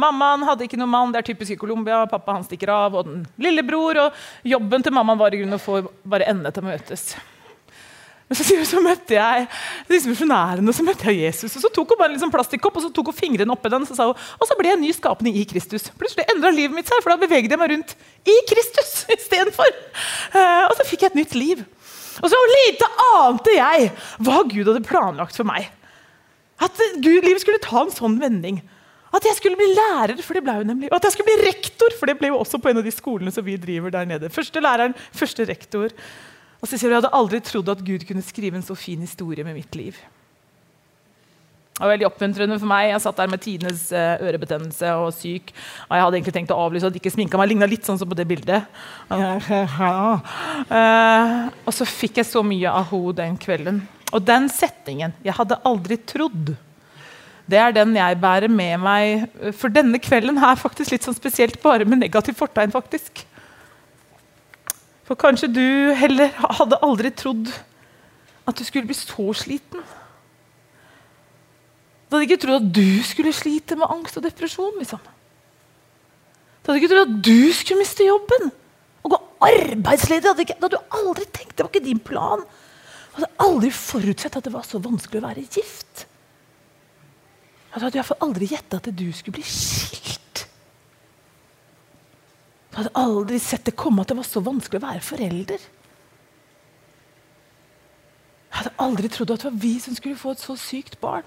Mammaen 0.00 0.46
hadde 0.48 0.64
ikke 0.64 0.78
noen 0.80 0.92
mann, 0.94 1.12
det 1.12 1.20
er 1.20 1.26
typisk 1.26 1.52
i 1.52 1.58
Colombia. 1.60 2.06
Pappa 2.08 2.38
han 2.38 2.46
stikker 2.46 2.72
av, 2.72 2.96
og 2.96 3.04
den 3.10 3.26
lillebror. 3.36 4.06
Og 4.06 4.48
jobben 4.54 4.86
til 4.86 4.96
mammaen 4.96 5.20
var 5.20 5.36
i 5.36 5.42
grunnen 5.42 5.58
å 5.58 5.60
få 5.60 5.82
bare 6.08 6.30
endene 6.30 6.54
til 6.54 6.64
å 6.64 6.70
møtes. 6.70 7.04
Men 8.30 8.38
så, 8.38 8.44
så 8.62 8.78
møtte 8.78 9.16
jeg 9.16 9.46
disse 9.88 10.06
misjonærene, 10.06 10.70
så 10.70 10.84
møtte 10.86 11.08
jeg 11.10 11.24
Jesus. 11.24 11.56
og 11.58 11.64
Så 11.64 11.70
tok 11.74 11.90
hun 11.90 11.98
bare 11.98 12.12
en 12.12 12.14
liksom 12.14 12.30
plastikkopp 12.30 12.76
og 12.78 12.84
så 12.84 12.90
tok 12.94 13.10
hun 13.10 13.16
fingrene 13.16 13.50
oppi 13.50 13.72
den, 13.72 13.82
og 13.82 13.90
så 13.90 13.96
sa 13.98 14.06
hun, 14.06 14.28
og 14.38 14.46
så 14.46 14.56
ble 14.58 14.70
jeg 14.70 14.78
en 14.78 14.84
ny 14.86 14.92
skapning 14.94 15.40
i 15.40 15.42
Kristus. 15.50 15.88
Plutselig 15.98 16.28
endra 16.30 16.52
livet 16.54 16.76
mitt 16.76 16.86
seg, 16.86 17.02
for 17.02 17.10
da 17.10 17.18
beveget 17.18 17.50
jeg 17.50 17.58
meg 17.58 17.74
rundt 17.74 17.96
i 18.30 18.36
Kristus 18.46 18.92
istedenfor. 19.16 19.74
Uh, 20.36 20.68
og 20.68 20.76
så 20.78 20.86
fikk 20.86 21.02
jeg 21.02 21.12
et 21.12 21.20
nytt 21.24 21.34
liv. 21.34 21.66
Og 22.20 22.30
så 22.30 22.40
lite 22.52 22.86
ante 23.16 23.56
jeg 23.56 23.90
hva 24.22 24.40
Gud 24.46 24.62
hadde 24.62 24.86
planlagt 24.86 25.40
for 25.40 25.50
meg. 25.50 25.66
At 26.62 26.78
Gud, 27.00 27.24
livet 27.24 27.42
skulle 27.42 27.62
ta 27.64 27.82
en 27.82 27.94
sånn 27.94 28.18
vending. 28.22 28.62
At 29.10 29.26
jeg 29.26 29.40
skulle 29.40 29.58
bli 29.58 29.72
lærer, 29.74 30.20
for 30.22 30.38
det 30.38 30.44
ble 30.46 30.60
jo 30.60 30.66
nemlig. 30.68 30.90
Og 30.92 31.00
at 31.00 31.08
jeg 31.08 31.16
skulle 31.16 31.32
bli 31.32 31.48
rektor, 31.48 31.94
for 31.98 32.06
det 32.06 32.20
ble 32.20 32.30
jo 32.30 32.38
også 32.38 32.60
på 32.62 32.70
en 32.70 32.78
av 32.78 32.86
de 32.86 32.94
skolene 32.94 33.34
som 33.34 33.42
vi 33.42 33.58
driver 33.58 33.90
der 33.94 34.06
nede. 34.06 34.30
Første 34.30 34.62
læreren, 34.62 34.94
første 35.10 35.46
rektor. 35.50 35.90
Og 36.60 36.68
så 36.68 36.76
sier 36.76 36.88
hun 36.88 36.96
jeg 36.96 37.02
hadde 37.02 37.16
aldri 37.16 37.40
trodd 37.44 37.70
at 37.72 37.84
Gud 37.84 38.04
kunne 38.08 38.24
skrive 38.24 38.58
en 38.58 38.64
så 38.66 38.76
fin 38.76 39.00
historie 39.00 39.44
med 39.46 39.56
mitt 39.56 39.76
liv. 39.78 39.96
Det 41.80 41.86
var 41.86 41.94
veldig 41.94 42.08
oppmuntrende 42.10 42.58
for 42.60 42.68
meg. 42.68 42.90
Jeg 42.90 43.00
satt 43.00 43.20
der 43.22 43.30
med 43.32 43.40
tidenes 43.40 43.86
eh, 43.96 44.20
ørebetennelse 44.28 44.90
og 45.00 45.14
syk. 45.16 45.48
Og 45.86 45.94
jeg 45.96 46.04
hadde 46.04 46.18
egentlig 46.18 46.34
tenkt 46.36 46.52
å 46.52 46.58
avlyse 46.60 46.90
at 46.90 46.98
ikke 46.98 47.12
sminka 47.14 47.40
meg. 47.40 47.48
Ligna 47.54 47.68
litt 47.70 47.88
sånn 47.88 47.96
som 47.96 48.10
på 48.10 48.18
det 48.18 48.26
bildet. 48.28 48.66
Uh, 49.08 49.40
og 51.64 51.72
så 51.72 51.88
fikk 51.88 52.20
jeg 52.20 52.28
så 52.28 52.44
mye 52.44 52.68
av 52.68 52.90
henne 52.90 53.16
den 53.22 53.40
kvelden. 53.40 53.80
Og 54.10 54.20
den 54.28 54.50
setningen 54.52 55.14
'Jeg 55.24 55.38
hadde 55.38 55.62
aldri 55.64 55.96
trodd' 55.96 56.52
det 57.50 57.58
er 57.58 57.72
den 57.74 57.96
jeg 57.96 58.18
bærer 58.20 58.52
med 58.52 58.78
meg 58.78 59.24
for 59.58 59.72
denne 59.72 59.98
kvelden 59.98 60.36
er 60.38 60.60
faktisk 60.60 60.92
litt 60.92 61.06
sånn 61.06 61.16
spesielt, 61.16 61.56
bare 61.62 61.88
med 61.88 61.98
negativt 61.98 62.38
fortegn. 62.38 62.70
faktisk. 62.70 63.24
For 65.10 65.18
kanskje 65.18 65.48
du 65.50 65.64
heller 65.98 66.30
hadde 66.38 66.76
aldri 66.86 67.10
trodd 67.10 67.48
at 68.46 68.54
du 68.54 68.62
skulle 68.62 68.86
bli 68.86 68.94
så 68.94 69.32
sliten. 69.34 69.82
Du 72.06 72.14
hadde 72.14 72.28
ikke 72.28 72.38
trodd 72.44 72.60
at 72.60 72.68
du 72.76 73.02
skulle 73.02 73.32
slite 73.34 73.74
med 73.80 73.90
angst 73.90 74.20
og 74.20 74.22
depresjon. 74.22 74.78
liksom. 74.78 75.02
Du 76.62 76.70
hadde 76.70 76.78
ikke 76.78 76.92
trodd 76.92 77.10
at 77.10 77.18
du 77.26 77.50
skulle 77.58 77.82
miste 77.82 78.06
jobben 78.06 78.52
og 79.02 79.16
gå 79.16 79.18
arbeidsledig. 79.48 80.30
Hadde, 80.30 80.46
ikke, 80.46 80.58
det 80.60 80.68
hadde 80.68 80.78
du 80.78 80.96
aldri 81.00 81.26
tenkt. 81.26 81.56
Det 81.56 81.66
var 81.66 81.72
ikke 81.74 81.88
din 81.88 82.02
plan. 82.06 82.46
Du 83.10 83.18
hadde 83.18 83.32
aldri 83.48 83.74
forutsett 83.74 84.38
at 84.38 84.46
det 84.46 84.54
var 84.54 84.62
så 84.68 84.78
vanskelig 84.78 85.24
å 85.24 85.26
være 85.26 85.46
gift. 85.58 86.06
Du 87.74 87.82
hadde 87.82 87.98
iallfall 87.98 88.28
aldri 88.28 88.52
gjetta 88.54 88.78
at 88.78 88.94
du 88.94 89.08
skulle 89.10 89.40
bli 89.40 89.46
skilt. 89.50 90.09
Du 92.70 92.78
hadde 92.78 92.94
aldri 92.94 93.38
sett 93.42 93.66
det 93.66 93.74
komme 93.78 94.04
at 94.04 94.10
det 94.10 94.16
var 94.20 94.26
så 94.28 94.42
vanskelig 94.46 94.78
å 94.78 94.86
være 94.86 95.02
forelder. 95.02 95.68
Jeg 98.50 98.58
hadde 98.58 98.74
aldri 98.82 99.10
trodd 99.10 99.32
at 99.34 99.42
det 99.42 99.50
var 99.50 99.60
vi 99.62 99.74
som 99.82 99.96
skulle 99.98 100.18
få 100.18 100.34
et 100.34 100.42
så 100.42 100.56
sykt 100.58 100.98
barn. 101.02 101.26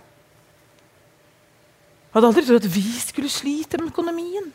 Jeg 2.07 2.15
hadde 2.17 2.29
aldri 2.29 2.45
trodd 2.47 2.63
at 2.63 2.75
vi 2.75 2.85
skulle 3.01 3.31
slite 3.31 3.79
med 3.81 3.91
økonomien. 3.91 4.51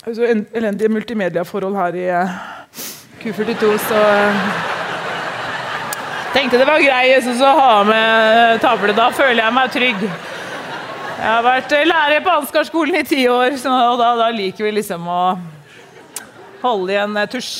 Det 0.00 0.08
er 0.08 0.16
så 0.16 0.28
elendige 0.56 0.88
multimediaforhold 0.88 1.76
her 1.76 1.96
i 1.98 2.06
eh, 2.08 2.36
Q42, 3.20 3.72
så 3.84 3.98
eh, 4.00 4.79
tenkte 6.34 6.58
det 6.60 6.66
var 6.68 6.82
grei 6.82 7.14
å 7.16 7.54
ha 7.58 7.72
med 7.86 8.60
tavle. 8.62 8.94
Da 8.96 9.10
føler 9.14 9.42
jeg 9.44 9.56
meg 9.56 9.72
trygg. 9.74 10.04
Jeg 11.20 11.28
har 11.28 11.42
vært 11.44 11.74
lærer 11.84 12.22
på 12.24 12.32
Ansgarskolen 12.32 12.96
i 12.96 13.04
ti 13.04 13.24
år, 13.28 13.56
så 13.60 13.74
da, 14.00 14.14
da 14.16 14.30
liker 14.32 14.64
vi 14.64 14.72
liksom 14.78 15.04
å 15.10 15.22
holde 16.62 16.94
igjen 16.94 17.16
eh, 17.20 17.28
tusj. 17.28 17.52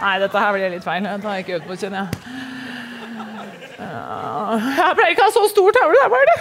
Nei, 0.00 0.14
dette 0.22 0.40
her 0.40 0.54
blir 0.54 0.70
litt 0.72 0.86
feil. 0.86 1.04
Dette 1.04 1.26
har 1.26 1.40
jeg 1.40 1.44
ikke 1.44 1.56
øvd 1.58 1.66
på, 1.68 1.78
kjenner 1.82 1.98
jeg. 2.04 2.08
Jeg 3.80 4.94
pleier 4.96 5.12
ikke 5.12 5.24
å 5.24 5.28
ha 5.28 5.34
så 5.34 5.44
stor 5.50 5.76
tavle. 5.76 5.98
Der 5.98 6.12
bare 6.14 6.30
det. 6.30 6.38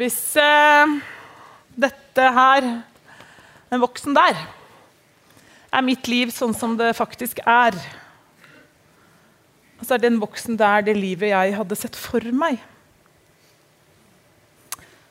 Hvis 0.00 0.18
eh, 0.40 0.98
dette 1.86 2.24
her, 2.40 2.66
den 3.72 3.80
voksen 3.84 4.16
der, 4.16 4.46
er 5.72 5.84
mitt 5.84 6.08
liv 6.10 6.32
sånn 6.34 6.54
som 6.56 6.76
det 6.78 6.94
faktisk 6.96 7.40
er 7.44 7.76
Og 9.76 9.84
så 9.84 9.96
er 9.96 10.04
den 10.04 10.20
voksen 10.22 10.58
der 10.58 10.84
det 10.86 10.96
livet 10.98 11.32
jeg 11.32 11.56
hadde 11.58 11.78
sett 11.78 11.98
for 11.98 12.24
meg 12.32 12.60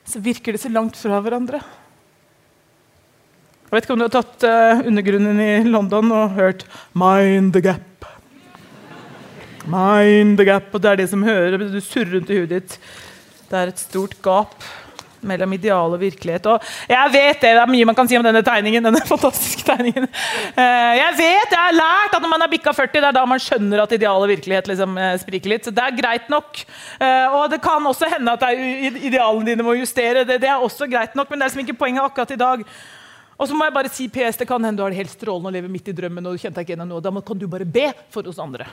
Så 0.05 0.21
virker 0.23 0.55
det 0.55 0.61
så 0.61 0.69
langt 0.69 0.97
fra 0.99 1.17
hverandre. 1.17 1.63
Jeg 3.65 3.73
vet 3.73 3.87
ikke 3.87 3.95
om 3.95 4.01
du 4.03 4.05
har 4.05 4.13
tatt 4.13 4.43
uh, 4.45 4.83
undergrunnen 4.85 5.39
i 5.41 5.63
London 5.65 6.11
og 6.13 6.35
hørt 6.37 6.67
'Mind 6.93 7.55
the 7.57 7.63
gap'. 7.65 8.05
Mind 9.65 10.37
the 10.37 10.45
gap, 10.45 10.69
og 10.71 10.81
Det 10.81 10.91
er 10.91 10.95
det 11.01 11.09
som 11.09 11.25
hører 11.25 11.57
du 11.57 11.81
surrer 11.81 12.13
rundt 12.13 12.29
i 12.29 12.37
huet 12.37 12.53
ditt. 12.53 12.77
Det 13.49 13.57
er 13.57 13.73
et 13.73 13.81
stort 13.81 14.21
gap 14.21 14.53
mellom 15.27 15.55
ideal 15.57 15.95
og 15.95 16.01
virkelighet. 16.01 16.49
Og 16.51 16.63
jeg 16.91 17.13
vet 17.13 17.41
det, 17.41 17.51
det 17.57 17.61
er 17.61 17.71
mye 17.71 17.89
man 17.89 17.97
kan 17.97 18.09
si 18.09 18.17
om 18.19 18.25
denne 18.25 18.43
tegningen. 18.45 18.87
denne 18.89 19.03
fantastiske 19.13 19.65
tegningen. 19.67 20.07
Uh, 20.57 20.93
jeg 20.99 21.11
vet, 21.19 21.53
jeg 21.55 21.61
har 21.61 21.77
lært 21.77 22.17
at 22.17 22.23
når 22.23 22.33
man 22.33 22.45
er 22.45 22.51
bikka 22.51 22.73
40, 22.75 22.95
det 22.95 23.11
er 23.11 23.19
da 23.19 23.25
man 23.29 23.43
skjønner 23.43 23.83
at 23.83 23.95
ideal 23.97 24.25
og 24.25 24.31
virkelighet 24.31 24.71
liksom, 24.71 24.97
uh, 24.99 25.13
spriker 25.21 25.53
litt. 25.55 25.67
Så 25.67 25.75
det 25.75 25.85
er 25.85 25.99
greit 25.99 26.31
nok. 26.31 26.63
og 27.35 27.49
det 27.51 27.59
kan 27.63 27.85
også 27.85 28.07
hende 28.09 28.33
at 28.33 28.43
idealene 28.55 29.47
dine 29.47 29.65
må 29.65 29.75
justere. 29.77 30.23
Det, 30.25 30.39
det, 30.41 30.49
er 30.49 30.63
også 30.63 30.87
greit 30.89 31.15
nok, 31.17 31.29
men 31.29 31.39
det 31.39 31.45
er 31.45 31.51
liksom 31.51 31.65
ikke 31.65 31.79
poenget 31.79 32.05
akkurat 32.05 32.31
i 32.31 32.39
dag. 32.39 32.65
Og 33.35 33.49
så 33.49 33.55
må 33.57 33.67
jeg 33.67 33.75
bare 33.75 33.91
si 33.91 34.07
PS, 34.07 34.39
det 34.39 34.47
kan 34.47 34.63
hende 34.63 34.79
du 34.79 34.85
har 34.85 34.93
det 34.93 35.01
helt 35.01 35.11
strålende 35.11 35.51
og 35.51 35.55
lever 35.57 35.71
midt 35.71 35.91
i 35.91 35.95
drømmen. 35.95 36.25
og 36.25 36.35
du 36.35 36.41
kjente 36.41 36.61
deg 36.61 36.67
ikke 36.67 36.77
igjen 36.77 36.91
noe. 36.91 37.03
Da 37.03 37.11
kan 37.27 37.39
du 37.39 37.47
bare 37.51 37.67
be 37.67 37.89
for 38.13 38.27
oss 38.31 38.39
andre. 38.39 38.69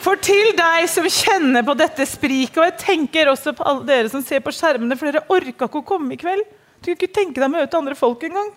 For 0.00 0.20
til 0.24 0.54
deg 0.56 0.86
som 0.88 1.04
kjenner 1.04 1.64
på 1.66 1.74
dette 1.76 2.06
spriket, 2.08 2.56
og 2.56 2.66
jeg 2.68 2.78
tenker 2.80 3.28
også 3.28 3.52
på 3.56 3.66
alle 3.68 3.84
dere 3.88 4.12
som 4.12 4.22
ser 4.24 4.40
på 4.44 4.52
skjermene, 4.54 4.96
for 4.96 5.10
dere 5.10 5.26
orka 5.28 5.68
ikke 5.68 5.82
å 5.82 5.86
komme 5.86 6.16
i 6.16 6.20
kveld. 6.20 6.46
Du 6.80 6.88
kan 6.88 6.96
ikke 6.96 7.12
tenke 7.12 7.36
deg 7.36 7.50
å 7.50 7.52
møte 7.52 7.76
andre 7.76 7.96
folk 7.98 8.24
engang. 8.24 8.48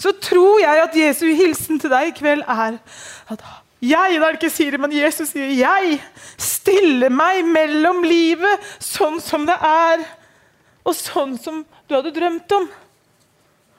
Så 0.00 0.14
tror 0.24 0.62
jeg 0.62 0.80
at 0.82 0.96
Jesu 0.96 1.26
hilsen 1.36 1.80
til 1.82 1.92
deg 1.92 2.08
i 2.08 2.16
kveld 2.16 2.46
er 2.48 2.78
at 3.30 3.44
jeg, 3.82 4.18
da 4.22 4.28
er 4.28 4.36
det 4.36 4.38
ikke 4.38 4.54
Siri, 4.54 4.78
men 4.78 4.94
Jesus 4.94 5.32
sier 5.34 5.50
jeg 5.58 5.96
stiller 6.40 7.10
meg 7.10 7.42
mellom 7.50 8.04
livet 8.06 8.62
sånn 8.82 9.18
som 9.20 9.44
det 9.48 9.56
er 9.58 10.04
og 10.86 10.94
sånn 10.94 11.34
som 11.38 11.60
du 11.90 11.96
hadde 11.96 12.14
drømt 12.14 12.54
om. 12.56 12.68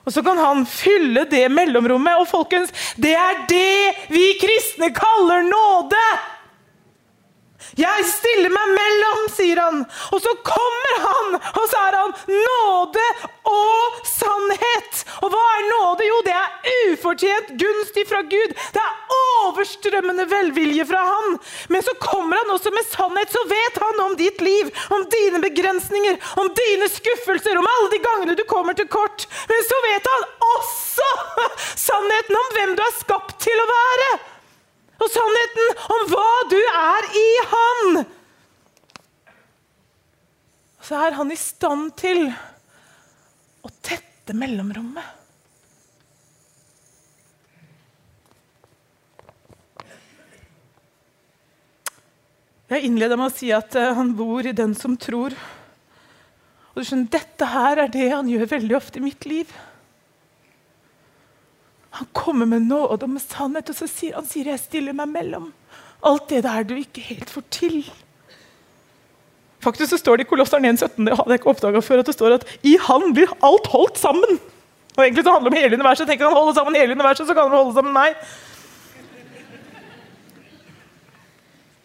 Og 0.03 0.11
så 0.11 0.23
kan 0.23 0.39
han 0.39 0.65
fylle 0.67 1.23
det 1.31 1.45
mellomrommet. 1.51 2.19
Og 2.19 2.27
folkens, 2.27 2.71
det 2.99 3.15
er 3.15 3.43
det 3.47 4.11
vi 4.11 4.25
kristne 4.41 4.91
kaller 4.95 5.47
nåde! 5.47 6.03
Jeg 7.79 8.05
stiller 8.05 8.51
meg 8.53 8.73
mellom, 8.75 9.21
sier 9.33 9.59
han. 9.61 9.79
Og 10.13 10.21
så 10.21 10.33
kommer 10.45 10.97
han, 11.03 11.37
og 11.57 11.63
så 11.71 11.79
er 11.87 11.97
han 11.97 12.11
nåde 12.29 13.05
og 13.49 14.01
sannhet. 14.07 15.01
Og 15.23 15.33
hva 15.33 15.41
er 15.55 15.63
nåde? 15.71 16.05
Jo, 16.07 16.19
det 16.27 16.35
er 16.37 16.91
ufortjent 16.91 17.53
gunst 17.59 17.97
ifra 17.97 18.21
Gud. 18.29 18.53
Det 18.75 18.81
er 18.81 19.15
overstrømmende 19.17 20.27
velvilje 20.29 20.85
fra 20.89 21.01
han. 21.07 21.39
Men 21.73 21.85
så 21.85 21.95
kommer 22.01 22.41
han 22.41 22.53
også 22.53 22.73
med 22.75 22.85
sannhet. 22.91 23.33
Så 23.33 23.41
vet 23.49 23.79
han 23.81 24.03
om 24.05 24.17
ditt 24.19 24.43
liv, 24.45 24.69
om 24.93 25.07
dine 25.15 25.41
begrensninger, 25.43 26.19
om 26.43 26.51
dine 26.59 26.89
skuffelser, 26.91 27.57
om 27.57 27.71
alle 27.75 27.89
de 27.95 28.03
gangene 28.05 28.37
du 28.37 28.45
kommer 28.49 28.77
til 28.77 28.89
kort. 28.91 29.25
Men 29.49 29.65
så 29.65 29.81
vet 29.87 30.13
han 30.13 30.29
også 30.53 31.09
sannheten 31.87 32.37
om 32.43 32.53
hvem 32.57 32.77
du 32.77 32.85
er 32.85 32.95
skapt 33.01 33.41
til 33.47 33.65
å 33.65 33.69
være 33.73 34.13
og 35.03 35.11
sannheten 35.11 35.81
om 35.95 36.05
hva 36.11 36.29
du 36.51 36.59
er 36.59 37.09
i 37.19 37.27
Han. 37.53 38.03
Så 40.83 40.99
er 40.99 41.15
han 41.15 41.31
i 41.31 41.39
stand 41.39 41.93
til 41.99 42.25
å 43.63 43.69
tette 43.79 44.35
mellomrommet. 44.35 45.19
Jeg 52.73 52.87
innleda 52.87 53.15
med 53.19 53.29
å 53.29 53.33
si 53.35 53.51
at 53.53 53.75
eh, 53.77 53.91
han 53.93 54.15
bor 54.17 54.47
i 54.49 54.55
den 54.55 54.71
som 54.73 54.95
tror. 54.97 55.35
Og 56.73 56.79
du 56.81 56.87
skjønner, 56.87 57.11
Dette 57.13 57.49
her 57.51 57.83
er 57.83 57.91
det 57.93 58.07
han 58.09 58.31
gjør 58.31 58.49
veldig 58.55 58.75
ofte 58.79 58.97
i 58.97 59.03
mitt 59.03 59.27
liv. 59.29 59.51
Han 61.99 62.07
kommer 62.13 62.49
med 62.49 62.65
nåde 62.65 63.05
og 63.05 63.09
med 63.09 63.21
sannhet, 63.21 63.69
og 63.69 63.77
så 63.77 63.87
sier 63.89 64.17
han 64.17 64.25
sier 64.25 64.49
jeg 64.49 64.61
stiller 64.61 64.95
meg 64.97 65.11
mellom. 65.11 65.51
Alt 66.03 66.31
det 66.31 66.41
der 66.45 66.65
du 66.67 66.73
ikke 66.75 67.03
helt 67.05 67.29
får 67.29 67.45
til. 67.53 67.83
Faktisk 69.63 69.93
så 69.93 69.99
står 70.01 70.17
det 70.17 70.25
i 70.25 70.29
Kolosseren 70.31 70.65
1,17 70.65 71.05
det 71.05 71.13
hadde 71.15 71.29
jeg 71.31 71.39
ikke 71.39 71.51
oppdaget 71.53 71.85
før, 71.85 72.01
at 72.01 72.09
det 72.09 72.15
står 72.17 72.39
at 72.39 72.47
i 72.67 72.73
han 72.81 73.13
blir 73.15 73.31
alt 73.45 73.69
holdt 73.71 74.01
sammen. 74.01 74.41
Og 74.97 75.03
egentlig 75.03 75.23
så 75.23 75.31
handler 75.31 75.49
det 75.49 75.57
om 75.57 75.61
hele 75.61 75.77
universet. 75.79 76.09
Tenk 76.09 76.21
han 76.21 76.33
holder 76.35 76.57
sammen 76.57 76.75
hele 76.75 76.97
universet, 76.97 77.27
så 77.27 77.33
kan 77.33 77.47
han 77.47 77.57
holde 77.57 77.77
sammen 77.77 77.93
meg. 77.93 78.17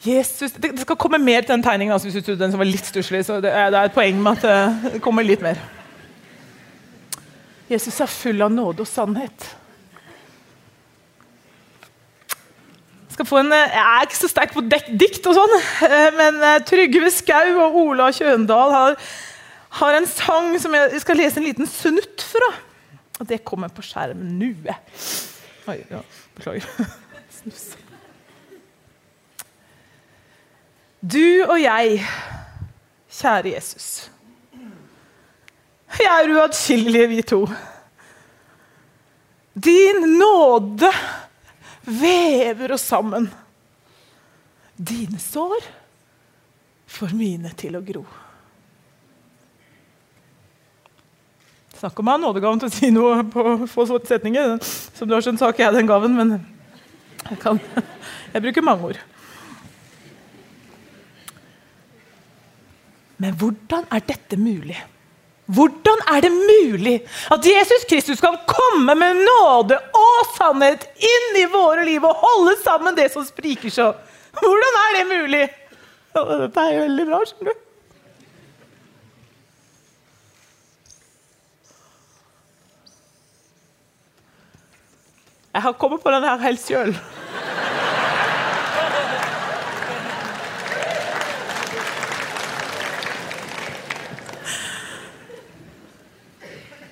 Jesus, 0.08 0.52
Det 0.52 0.80
skal 0.80 0.96
komme 0.96 1.18
mer 1.18 1.40
til 1.40 1.52
den 1.54 1.62
tegningen. 1.62 1.92
Altså, 1.92 2.10
hvis 2.10 2.24
du 2.24 2.34
den 2.34 2.50
som 2.50 2.58
var 2.58 2.68
litt 2.68 2.86
stusslig. 2.86 3.24
så 3.24 3.40
det 3.40 3.52
er, 3.52 3.70
det 3.70 3.78
er 3.78 3.84
et 3.84 3.96
poeng 3.96 4.22
med 4.22 4.38
at 4.38 4.44
eh, 4.44 4.92
det 4.92 5.02
kommer 5.02 5.22
litt 5.22 5.42
mer. 5.42 5.58
Jesus 7.68 8.00
er 8.00 8.06
full 8.06 8.42
av 8.42 8.52
nåde 8.52 8.84
og 8.84 8.88
sannhet. 8.88 9.57
Skal 13.18 13.26
få 13.26 13.40
en, 13.42 13.50
Jeg 13.50 13.82
er 13.82 14.04
ikke 14.06 14.20
så 14.20 14.30
sterk 14.30 14.52
på 14.54 14.62
dikt, 14.68 15.24
og 15.26 15.34
sånn, 15.34 15.54
eh, 15.88 16.10
men 16.14 16.38
eh, 16.46 16.60
Trygve 16.66 17.10
Skau 17.10 17.56
og 17.64 17.78
Ola 17.82 18.12
Kjøndal 18.14 18.74
har, 18.74 18.94
har 19.80 19.98
en 19.98 20.06
sang 20.06 20.52
som 20.62 20.76
jeg 20.76 21.02
skal 21.02 21.18
lese 21.18 21.40
en 21.40 21.48
liten 21.48 21.66
snutt 21.66 22.22
fra. 22.22 22.52
Og 23.18 23.26
det 23.26 23.40
kommer 23.42 23.72
på 23.74 23.82
skjermen 23.82 24.38
nå. 24.38 24.52
Oi, 25.68 25.80
ja, 25.90 26.04
beklager. 26.38 26.94
Snus. 27.40 27.66
Du 31.02 31.42
og 31.48 31.58
jeg, 31.58 31.98
kjære 33.18 33.56
Jesus. 33.56 33.88
Vi 35.98 36.06
er 36.06 36.34
uatskillelige, 36.36 37.10
vi 37.10 37.22
to. 37.26 37.44
Din 39.58 40.04
nåde 40.20 40.92
vever 41.88 42.72
oss 42.76 42.86
sammen. 42.86 43.28
Dine 44.76 45.18
sår 45.18 45.64
får 46.88 47.14
mine 47.16 47.52
til 47.58 47.76
å 47.78 47.84
gro. 47.84 48.04
Snakk 51.78 52.00
om 52.00 52.08
å 52.10 52.14
ha 52.16 52.20
nådegaven 52.20 52.62
til 52.62 52.70
å 52.70 52.74
si 52.74 52.88
noe 52.90 53.22
på 53.30 53.42
få 53.70 53.86
setninger. 53.86 54.56
Som 54.98 55.08
du 55.08 55.14
har 55.14 55.22
skjønt, 55.22 55.42
har 55.44 55.54
ikke 55.54 55.62
jeg 55.62 55.76
den 55.76 55.90
gaven, 55.90 56.16
men 56.18 56.34
jeg, 57.28 57.38
kan, 57.42 57.60
jeg 58.32 58.44
bruker 58.44 58.66
mange 58.66 58.92
ord. 58.92 59.00
Men 63.18 63.34
hvordan 63.38 63.86
er 63.94 64.02
dette 64.06 64.38
mulig? 64.38 64.78
Hvordan 65.48 66.02
er 66.12 66.22
det 66.26 66.30
mulig 66.34 66.96
at 67.32 67.46
Jesus 67.46 67.86
Kristus 67.88 68.20
kan 68.20 68.36
komme 68.46 68.94
med 68.98 69.22
nåde 69.24 69.78
sannhet 70.34 70.84
inn 70.96 71.40
i 71.42 71.46
våre 71.52 71.84
liv 71.86 72.04
og 72.04 72.20
holde 72.22 72.56
sammen 72.62 72.96
det 72.96 73.08
som 73.12 73.24
spriker 73.26 73.72
så? 73.72 73.92
Hvordan 74.38 74.78
er 74.82 74.98
det 74.98 75.06
mulig? 75.12 75.46
Dette 76.18 76.66
er 76.66 76.84
veldig 76.84 77.06
bra, 77.08 77.22
skjønner 77.26 77.52
du. 77.52 77.64
Jeg 85.58 85.62
har 85.62 85.72
kommet 85.72 86.02
på 86.02 86.10
den 86.14 86.22
her 86.22 86.36
helt 86.38 86.60
sjøl. 86.62 86.92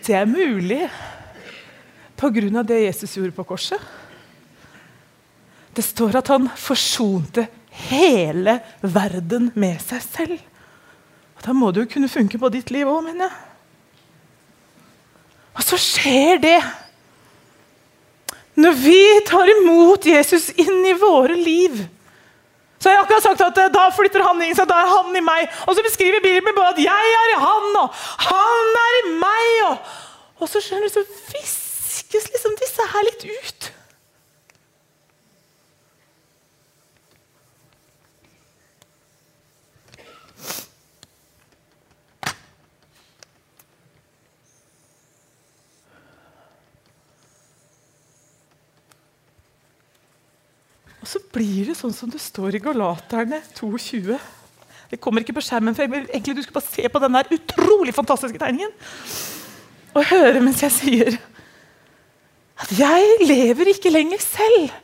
Det 0.06 0.14
er 0.14 0.24
mulig 0.30 0.84
på 2.16 2.30
grunn 2.32 2.56
av 2.56 2.66
det 2.68 2.82
Jesus 2.84 3.16
gjorde 3.16 3.36
på 3.36 3.44
korset. 3.44 3.80
Det 5.76 5.84
står 5.84 6.16
at 6.22 6.30
han 6.32 6.48
forsonte 6.56 7.46
hele 7.88 8.58
verden 8.80 9.50
med 9.54 9.80
seg 9.84 10.04
selv. 10.04 10.38
Da 11.44 11.52
må 11.52 11.68
det 11.70 11.84
jo 11.84 11.92
kunne 11.92 12.10
funke 12.10 12.40
på 12.40 12.50
ditt 12.54 12.72
liv 12.72 12.88
òg, 12.88 13.02
mener 13.04 13.28
jeg. 13.28 13.42
Og 15.56 15.64
så 15.64 15.78
skjer 15.80 16.40
det 16.40 16.58
når 18.56 18.72
vi 18.80 19.00
tar 19.28 19.50
imot 19.52 20.06
Jesus 20.08 20.48
inn 20.56 20.80
i 20.88 20.96
våre 20.96 21.36
liv. 21.36 21.76
Så 22.80 22.88
jeg 22.88 22.98
har 22.98 23.04
akkurat 23.04 23.24
sagt 23.24 23.42
at 23.44 23.58
eh, 23.60 23.72
Da 23.72 23.86
flytter 23.92 24.24
han 24.24 24.40
inn, 24.44 24.56
så 24.56 24.64
da 24.68 24.78
er 24.80 24.90
han 24.92 25.16
i 25.16 25.24
meg. 25.24 25.52
Og 25.68 25.76
så 25.76 25.84
beskriver 25.84 26.24
Bibelen 26.24 26.56
både 26.56 26.74
at 26.76 26.82
jeg 26.84 27.14
er 27.20 27.32
i 27.32 27.38
han, 27.40 27.68
og 27.82 28.02
han 28.28 28.80
er 28.82 28.98
i 28.98 29.04
meg. 29.20 29.52
Og, 29.68 29.94
og 30.40 30.52
så 30.52 30.64
skjønner 30.64 30.88
du, 30.88 30.96
så 30.96 31.04
viskes 32.06 32.30
liksom 32.32 32.54
disse 32.60 32.86
her 32.92 33.04
litt 33.06 33.24
ut. 33.24 33.72
Og 51.00 51.10
så 51.10 51.20
blir 51.30 51.68
det 51.68 51.76
sånn 51.78 51.94
som 51.94 52.10
det 52.10 52.18
står 52.18 52.56
i 52.56 52.62
Galaterne 52.62 53.38
22. 53.54 54.16
Det 54.90 54.98
kommer 55.02 55.22
ikke 55.22 55.36
på 55.36 55.42
skjermen, 55.42 55.74
for 55.74 55.86
egentlig 55.86 56.34
du 56.34 56.42
skal 56.42 56.56
bare 56.58 56.66
se 56.66 56.88
på 56.90 57.02
den 57.02 57.18
utrolig 57.36 57.94
fantastiske 57.94 58.38
tegningen. 58.42 58.74
Og 59.96 60.06
høre 60.10 60.42
mens 60.42 60.62
jeg 60.62 60.74
sier 60.74 61.18
at 62.62 62.72
jeg 62.78 63.28
lever 63.28 63.72
ikke 63.74 63.92
lenger 63.92 64.20
selv. 64.22 64.74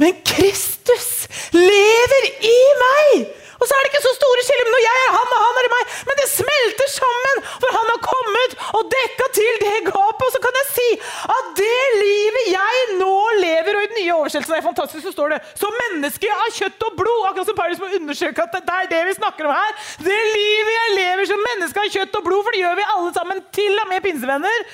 Men 0.00 0.16
Kristus 0.26 1.28
lever 1.52 2.24
i 2.48 2.58
meg! 2.84 3.28
Og 3.60 3.68
så 3.68 3.76
er 3.76 3.84
det 3.84 3.90
ikke 3.90 4.06
så 4.06 4.12
store 4.16 4.42
skiller 4.46 4.68
når 4.72 4.82
jeg 4.86 5.00
er 5.06 5.10
han 5.12 5.32
og 5.36 5.40
han 5.44 5.58
er 5.60 5.66
meg, 5.68 5.96
men 6.08 6.16
det 6.16 6.28
smelter 6.32 6.88
sammen, 6.94 7.42
for 7.60 7.74
han 7.76 7.90
har 7.92 7.98
kommet 8.06 8.54
og 8.78 8.86
dekka 8.94 9.26
til 9.36 9.58
det 9.60 9.74
gapet. 9.90 10.22
Og 10.26 10.32
så 10.32 10.40
kan 10.44 10.56
jeg 10.60 10.68
si 10.70 10.86
at 11.34 11.50
det 11.58 11.82
livet 12.00 12.46
jeg 12.54 12.86
nå 13.02 13.16
lever, 13.42 13.76
og 13.76 13.84
i 13.84 13.90
den 13.90 14.00
nye 14.00 14.14
oversettelsen 14.16 14.56
er 14.56 14.64
fantastisk, 14.64 15.04
så 15.04 15.12
står 15.12 15.34
det 15.34 15.40
som 15.60 15.76
menneske 15.82 16.30
av 16.36 16.48
kjøtt 16.56 16.86
og 16.88 16.96
blod. 17.02 17.26
Akkurat 17.28 17.50
som 17.50 17.58
Paulus 17.60 17.82
må 17.82 17.90
undersøke 18.00 18.46
at 18.46 18.56
det 18.56 18.78
er 18.78 18.88
det 18.94 19.02
vi 19.10 19.18
snakker 19.18 19.50
om 19.50 19.52
her. 19.52 19.76
Det 20.08 20.22
livet 20.38 20.72
jeg 20.78 20.96
lever 20.96 21.28
som 21.28 21.44
menneske 21.50 21.84
av 21.84 21.92
kjøtt 21.98 22.16
og 22.16 22.26
blod, 22.30 22.46
for 22.46 22.56
det 22.56 22.64
gjør 22.64 22.80
vi 22.80 22.88
alle 22.94 23.12
sammen, 23.18 23.44
til 23.60 23.76
og 23.84 23.92
med 23.92 24.08
pinsevenner. 24.08 24.72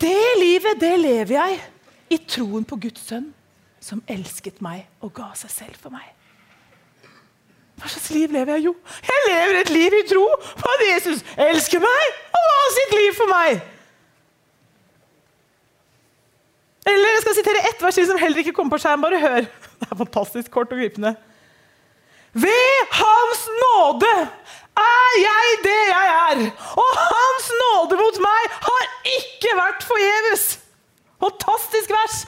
Det 0.00 0.20
livet, 0.38 0.78
det 0.80 0.94
lever 1.00 1.34
jeg 1.34 1.58
i 2.14 2.18
troen 2.28 2.64
på 2.64 2.78
Guds 2.80 3.02
sønn, 3.08 3.32
som 3.80 4.02
elsket 4.10 4.62
meg 4.64 4.86
og 5.04 5.12
ga 5.16 5.32
seg 5.38 5.50
selv 5.52 5.80
for 5.80 5.94
meg. 5.94 6.06
Hva 7.78 7.90
slags 7.92 8.10
liv 8.10 8.32
lever 8.34 8.56
jeg? 8.56 8.68
Jo, 8.68 8.74
jeg 9.06 9.26
lever 9.28 9.60
et 9.60 9.70
liv 9.70 9.96
i 10.00 10.06
tro 10.10 10.24
på 10.58 10.70
at 10.74 10.84
Jesus 10.88 11.22
elsker 11.38 11.82
meg 11.82 12.16
og 12.34 12.46
ga 12.50 12.62
sitt 12.74 12.94
liv 12.96 13.12
for 13.18 13.30
meg. 13.30 13.60
Eller 16.88 17.14
jeg 17.14 17.22
skal 17.22 17.36
sitere 17.36 17.64
ett 17.68 17.82
vers 17.84 18.00
som 18.00 18.18
heller 18.18 18.42
ikke 18.42 18.54
kommer 18.56 18.74
på 18.74 18.82
skjerm. 18.82 19.02
Bare 19.04 19.20
hør. 19.20 19.48
Det 19.78 19.86
er 19.86 19.98
fantastisk 20.00 20.50
kort 20.50 20.72
og 20.74 20.80
gripende. 20.80 21.14
Ved 22.32 22.94
Hans 22.98 23.44
nåde 23.60 24.14
er 24.82 25.18
jeg 25.22 25.58
det 25.64 25.80
jeg 25.88 26.14
er, 26.14 26.44
og 26.82 27.02
Hans 27.02 27.50
nåde 27.62 27.98
mot 28.00 28.20
meg 28.24 28.56
har 28.68 28.88
ikke 29.16 29.56
vært 29.58 29.86
forgjeves. 29.88 30.46
Fantastisk 31.18 31.92
vers! 31.92 32.22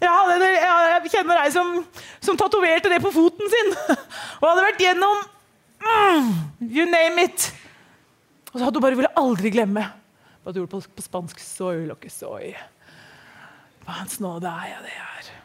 Jeg, 0.00 0.10
hadde, 0.12 0.48
jeg 0.52 1.12
kjenner 1.14 1.40
ei 1.40 1.52
som, 1.54 1.70
som 2.22 2.36
tatoverte 2.38 2.90
det 2.92 3.00
på 3.02 3.12
foten 3.14 3.48
sin. 3.52 3.72
Og 4.42 4.44
hadde 4.50 4.66
vært 4.66 4.82
gjennom 4.84 5.22
mm, 5.80 6.28
You 6.68 6.84
name 6.90 7.24
it. 7.24 7.48
Og 8.52 8.58
så 8.58 8.66
hadde 8.66 8.76
hun 8.76 8.84
bare 8.84 9.00
ville 9.00 9.14
aldri 9.18 9.52
glemme 9.54 9.86
hva 10.44 10.52
du 10.52 10.60
gjorde 10.60 10.76
på, 10.76 10.82
på 11.00 11.06
spansk. 11.06 11.40
Soy 11.42 11.86
lo 11.88 11.96
que 11.98 12.12
soy. 12.12 12.52
Hans 13.88 14.20
nåde 14.20 14.50
er 14.50 14.74
jeg 14.74 14.84
det 14.84 14.94
jeg 14.94 15.08
er. 15.08 15.35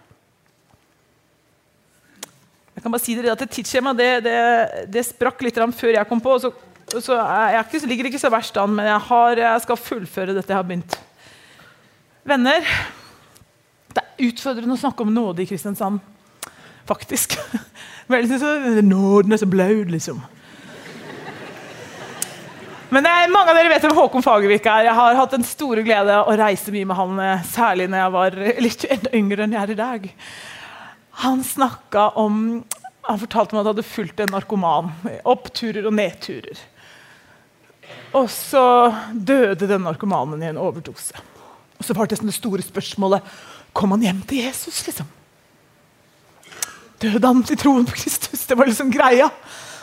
Jeg 2.81 2.87
kan 2.87 2.93
bare 2.95 3.03
si 3.03 3.13
dere 3.13 3.33
at 3.35 3.41
Tidsskjemaet 3.45 3.97
det, 3.99 4.05
det, 4.25 4.37
det, 4.89 5.01
sprakk 5.05 5.43
litt 5.45 5.59
før 5.77 5.91
jeg 5.93 6.07
kom 6.09 6.17
på. 6.17 6.33
Så, 6.41 6.49
så 6.97 7.13
jeg 7.13 7.59
ikke, 7.61 7.81
ligger 7.91 8.07
ikke 8.09 8.21
så 8.23 8.31
verst 8.33 8.55
an, 8.57 8.73
men 8.73 8.87
jeg, 8.89 9.01
har, 9.05 9.37
jeg 9.37 9.61
skal 9.61 9.77
fullføre 9.77 10.33
dette 10.33 10.49
jeg 10.49 10.57
har 10.57 10.65
begynt. 10.65 10.95
Venner, 12.25 12.65
det 13.93 14.01
er 14.01 14.25
utfordrende 14.25 14.73
å 14.73 14.81
snakke 14.81 15.05
om 15.05 15.13
nåde 15.13 15.43
i 15.43 15.45
Kristiansand. 15.45 16.01
Faktisk. 16.89 17.37
Veldig 18.15 18.39
så, 18.41 18.55
Nåden 18.81 19.37
er 19.37 19.43
så 19.43 19.51
blaut, 19.53 19.93
liksom. 19.93 20.17
Men 22.89 23.05
jeg, 23.05 23.29
Mange 23.29 23.53
av 23.53 23.59
dere 23.61 23.75
vet 23.75 23.85
hvem 23.85 23.93
Håkon 23.93 24.25
Fagervik 24.25 24.65
er. 24.65 24.87
Jeg 24.89 24.97
har 24.97 25.21
hatt 25.21 25.37
den 25.37 25.45
store 25.45 25.85
glede 25.85 26.17
å 26.17 26.33
reise 26.33 26.73
mye 26.73 26.89
med 26.89 26.97
han, 26.97 27.21
eh, 27.27 27.45
særlig 27.53 27.91
når 27.93 28.01
jeg 28.01 28.15
var 28.17 28.41
litt 28.65 28.87
yngre 29.21 29.45
enn 29.45 29.53
jeg 29.53 29.61
er 29.67 29.75
i 29.75 29.79
dag. 29.85 30.09
Han 31.21 31.43
snakka 31.43 32.09
om 32.09 32.63
Han 33.01 33.19
fortalte 33.19 33.55
meg 33.55 33.61
at 33.61 33.65
han 33.65 33.73
hadde 33.73 33.85
fulgt 33.85 34.19
en 34.21 34.29
narkoman. 34.29 34.91
Oppturer 35.25 35.87
og 35.89 35.95
nedturer. 35.97 36.59
Og 38.13 38.27
så 38.29 38.63
døde 39.13 39.67
den 39.67 39.81
narkomanen 39.87 40.43
i 40.43 40.49
en 40.51 40.59
overdose. 40.61 41.17
Og 41.79 41.87
så 41.87 41.95
var 41.97 42.09
det 42.09 42.19
det 42.21 42.35
store 42.35 42.61
spørsmålet 42.61 43.25
Kom 43.73 43.95
han 43.95 44.03
hjem 44.05 44.21
til 44.27 44.43
Jesus, 44.43 44.83
liksom? 44.85 45.07
Døde 47.01 47.25
han 47.25 47.41
til 47.47 47.57
troen 47.57 47.87
på 47.89 47.97
Kristus? 47.97 48.45
Det 48.45 48.57
var 48.57 48.69
liksom 48.69 48.91
greia. 48.93 49.31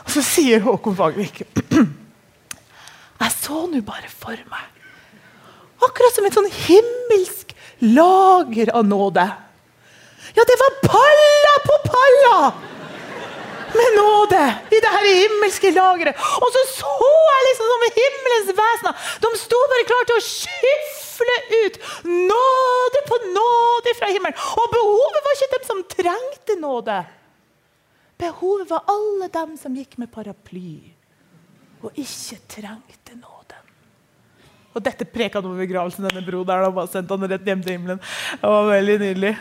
Og 0.04 0.12
så 0.14 0.22
sier 0.24 0.62
Håkon 0.62 0.96
Fagervik 0.96 1.42
Jeg 3.18 3.34
så 3.34 3.64
nå 3.66 3.82
bare 3.82 4.10
for 4.12 4.38
meg 4.48 4.74
Akkurat 5.84 6.14
som 6.14 6.26
et 6.26 6.34
sånn 6.34 6.48
himmelsk 6.50 7.52
lager 7.82 8.72
av 8.74 8.86
nåde. 8.86 9.24
Ja, 10.36 10.42
det 10.50 10.56
var 10.62 10.72
palla 10.90 11.54
på 11.68 11.76
palla 11.92 12.38
med 13.78 13.96
nåde 13.96 14.42
i 14.70 14.80
det 14.80 14.92
her 14.94 15.06
himmelske 15.22 15.70
lageret. 15.70 16.16
Og 16.42 16.48
så 16.54 16.62
så 16.72 17.12
jeg 17.32 17.46
liksom 17.48 17.70
som 17.72 17.86
himmelens 18.00 18.50
vesener. 18.60 19.06
De 19.24 19.30
sto 19.44 19.60
bare 19.72 19.86
klar 19.90 20.08
til 20.08 20.18
å 20.18 20.26
skyfle 20.26 21.36
ut 21.62 21.80
nåde 22.04 23.04
på 23.08 23.20
nåde 23.38 23.94
fra 24.00 24.10
himmelen. 24.12 24.38
Og 24.56 24.74
behovet 24.74 25.24
var 25.24 25.36
ikke 25.36 25.54
dem 25.56 25.66
som 25.70 25.86
trengte 25.96 26.58
nåde. 26.60 27.00
Behovet 28.18 28.70
var 28.70 28.88
alle 28.90 29.28
dem 29.32 29.56
som 29.60 29.76
gikk 29.76 29.98
med 29.98 30.12
paraply. 30.12 30.94
og 31.82 31.92
ikke 31.94 32.40
trengte 32.50 33.14
nåden. 33.14 33.37
Og 34.78 34.84
dette 34.86 35.06
preka 35.10 35.40
han 35.40 35.48
over 35.48 35.64
begravelsen, 35.64 36.06
denne 36.06 36.22
broderen. 36.22 36.70
Og 36.70 36.76
bare 36.78 36.92
sendte 36.92 37.16
han 37.16 37.30
rett 37.32 37.50
hjem 37.50 37.64
til 37.64 37.74
himmelen. 37.74 38.00
Det 38.38 38.52
var 38.54 38.70
veldig 38.70 38.96
nydelig. 39.02 39.34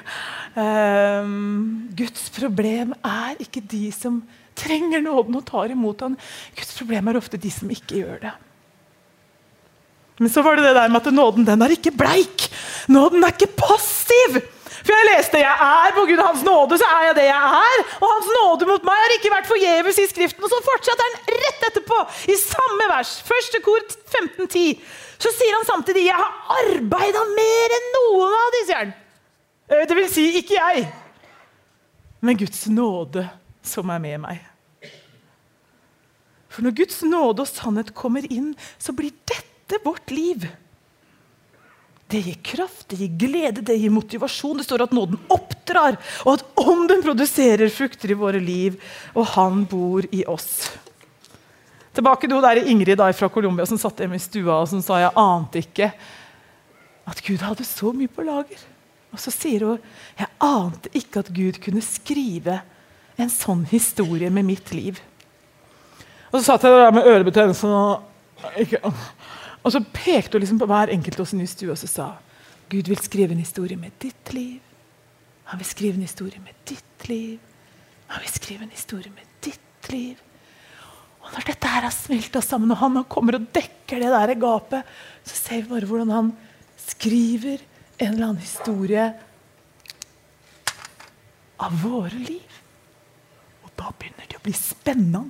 Um, 0.57 1.87
Guds 1.97 2.27
problem 2.33 2.95
er 3.05 3.37
ikke 3.45 3.61
de 3.61 3.85
som 3.93 4.23
trenger 4.57 5.03
nåden 5.05 5.37
og 5.37 5.45
tar 5.45 5.73
imot 5.73 6.01
han. 6.01 6.17
Guds 6.57 6.73
problem 6.79 7.11
er 7.11 7.21
ofte 7.21 7.39
de 7.41 7.53
som 7.53 7.69
ikke 7.73 8.01
gjør 8.01 8.19
det. 8.25 8.35
Men 10.17 10.33
så 10.33 10.41
var 10.41 10.57
det 10.57 10.65
det 10.65 10.77
der 10.79 10.89
med 10.89 11.05
at 11.05 11.13
nåden 11.13 11.45
den 11.45 11.61
er 11.61 11.73
ikke 11.75 11.93
bleik. 11.93 12.47
Nåden 12.89 13.21
er 13.21 13.35
ikke 13.35 13.53
passiv. 13.59 14.41
For 14.87 14.95
jeg 14.95 15.07
leste 15.09 15.41
jeg 15.41 15.65
er 15.67 15.95
på 15.97 16.05
grunn 16.07 16.21
av 16.23 16.29
Hans 16.29 16.45
nåde, 16.47 16.77
så 16.79 16.87
er 16.87 17.09
jeg 17.09 17.15
det 17.17 17.25
jeg 17.27 17.55
er. 17.59 17.81
Og 17.97 18.05
Hans 18.07 18.29
nåde 18.37 18.67
mot 18.69 18.85
meg 18.87 19.01
har 19.03 19.15
ikke 19.17 19.31
vært 19.33 19.49
forgjeves 19.49 19.99
i 19.99 20.05
Skriften. 20.07 20.45
Og 20.47 20.53
så 20.53 20.61
fortsetter 20.63 21.09
han 21.09 21.41
rett 21.43 21.65
etterpå, 21.67 21.97
i 22.31 22.37
samme 22.39 22.87
vers, 22.93 23.17
første 23.27 23.59
kor 23.65 23.81
1510. 23.83 24.79
Så 25.17 25.33
sier 25.33 25.57
han 25.57 25.65
samtidig 25.67 26.05
'Jeg 26.05 26.15
har 26.15 26.61
arbeida 26.61 27.23
mer 27.33 27.75
enn 27.77 27.89
noen 27.97 28.37
av 28.37 28.55
de', 28.55 28.65
sier 28.69 28.79
han. 28.83 28.93
Eh, 29.69 29.83
det 29.87 29.95
vil 29.97 30.09
si, 30.09 30.25
ikke 30.39 30.55
jeg, 30.55 30.87
men 32.21 32.37
Guds 32.37 32.67
nåde 32.67 33.27
som 33.61 33.89
er 33.89 33.99
med 33.99 34.21
meg. 34.23 34.39
For 36.47 36.65
når 36.65 36.77
Guds 36.79 37.03
nåde 37.03 37.43
og 37.43 37.47
sannhet 37.47 37.93
kommer 37.93 38.25
inn, 38.31 38.55
så 38.79 38.95
blir 38.95 39.11
dette 39.29 39.81
vårt 39.83 40.09
liv. 40.11 40.47
Det 42.07 42.21
gir 42.23 42.37
kraft, 42.43 42.85
det 42.89 43.01
gir 43.01 43.15
glede, 43.19 43.61
det 43.67 43.75
gir 43.75 43.91
motivasjon. 43.91 44.61
Det 44.61 44.67
står 44.67 44.85
at 44.85 44.93
nåden 44.95 45.19
oppdrar, 45.33 45.97
og 46.23 46.37
at 46.37 46.61
ånden 46.63 47.03
produserer 47.03 47.71
frukter 47.73 48.13
i 48.13 48.19
våre 48.19 48.39
liv, 48.39 48.77
og 49.11 49.27
han 49.35 49.65
bor 49.67 50.07
i 50.15 50.23
oss. 50.29 50.69
Tilbake 51.97 52.29
til 52.29 52.43
der 52.45 52.61
Ingrid 52.61 52.99
da, 52.99 53.09
fra 53.11 53.29
Colombia 53.33 53.65
som 53.65 53.79
satt 53.81 54.03
hjemme 54.03 54.19
i 54.19 54.21
stua 54.21 54.59
og 54.61 54.67
som 54.69 54.83
sa 54.85 54.99
jeg 55.01 55.15
ante 55.17 55.63
ikke 55.63 55.87
at 57.09 57.21
Gud 57.25 57.41
hadde 57.41 57.65
så 57.65 57.89
mye 57.95 58.11
på 58.11 58.25
lager. 58.27 58.61
Og 59.15 59.21
så 59.23 59.33
sier 59.33 59.65
hun 59.65 59.79
jeg 60.19 60.29
ante 60.43 60.91
ikke 60.93 61.23
at 61.23 61.31
Gud 61.33 61.57
kunne 61.63 61.81
skrive 61.81 62.59
en 63.17 63.31
sånn 63.33 63.63
historie 63.71 64.29
med 64.29 64.45
mitt 64.45 64.69
liv. 64.77 64.99
Og 66.29 66.37
så 66.37 66.51
satt 66.51 66.67
jeg 66.67 66.75
der 66.75 66.93
med 66.93 67.07
ørebetennelse 67.09 67.71
og, 67.71 68.03
og 69.67 69.73
så 69.75 69.83
pekte 69.83 70.37
hun 70.37 70.45
liksom 70.45 70.61
på 70.61 70.69
hver 70.69 70.93
enkelt 70.93 71.19
av 71.19 71.25
oss 71.25 71.35
i 71.35 71.49
stua 71.51 71.73
og 71.75 71.81
så 71.81 71.89
sa 71.91 72.07
Gud 72.71 72.87
vil 72.87 72.99
skrive 72.99 73.35
en 73.35 73.43
historie 73.43 73.79
med 73.79 73.95
ditt 73.99 74.31
liv. 74.35 74.59
Han 75.47 75.59
vil 75.59 75.67
skrive 75.67 75.95
en 75.95 76.07
historie 76.07 76.39
med 76.43 76.55
ditt 76.67 77.07
liv. 77.07 77.39
Han 78.11 78.23
vil 78.23 78.31
skrive 78.33 78.65
en 78.65 78.73
historie 78.73 79.11
med 79.11 79.27
ditt 79.43 79.91
liv. 79.91 80.19
Og 81.23 81.31
Når 81.33 81.47
dette 81.47 81.71
her 81.71 81.83
har 81.83 81.95
smelta 81.95 82.41
sammen, 82.43 82.71
og 82.71 82.79
han 82.79 82.99
kommer 83.11 83.35
og 83.35 83.47
dekker 83.55 83.99
det 84.03 84.11
der 84.11 84.33
gapet, 84.39 84.87
så 85.23 85.35
ser 85.35 85.61
vi 85.61 85.71
bare 85.71 85.87
hvordan 85.87 86.11
han 86.15 86.33
skriver 86.79 87.63
en 87.97 88.13
eller 88.13 88.29
annen 88.29 88.43
historie 88.43 89.07
av 91.59 91.79
våre 91.83 92.15
liv. 92.15 92.59
Og 93.63 93.71
da 93.79 93.91
begynner 93.91 94.27
det 94.27 94.39
å 94.39 94.45
bli 94.45 94.55
spennende 94.55 95.23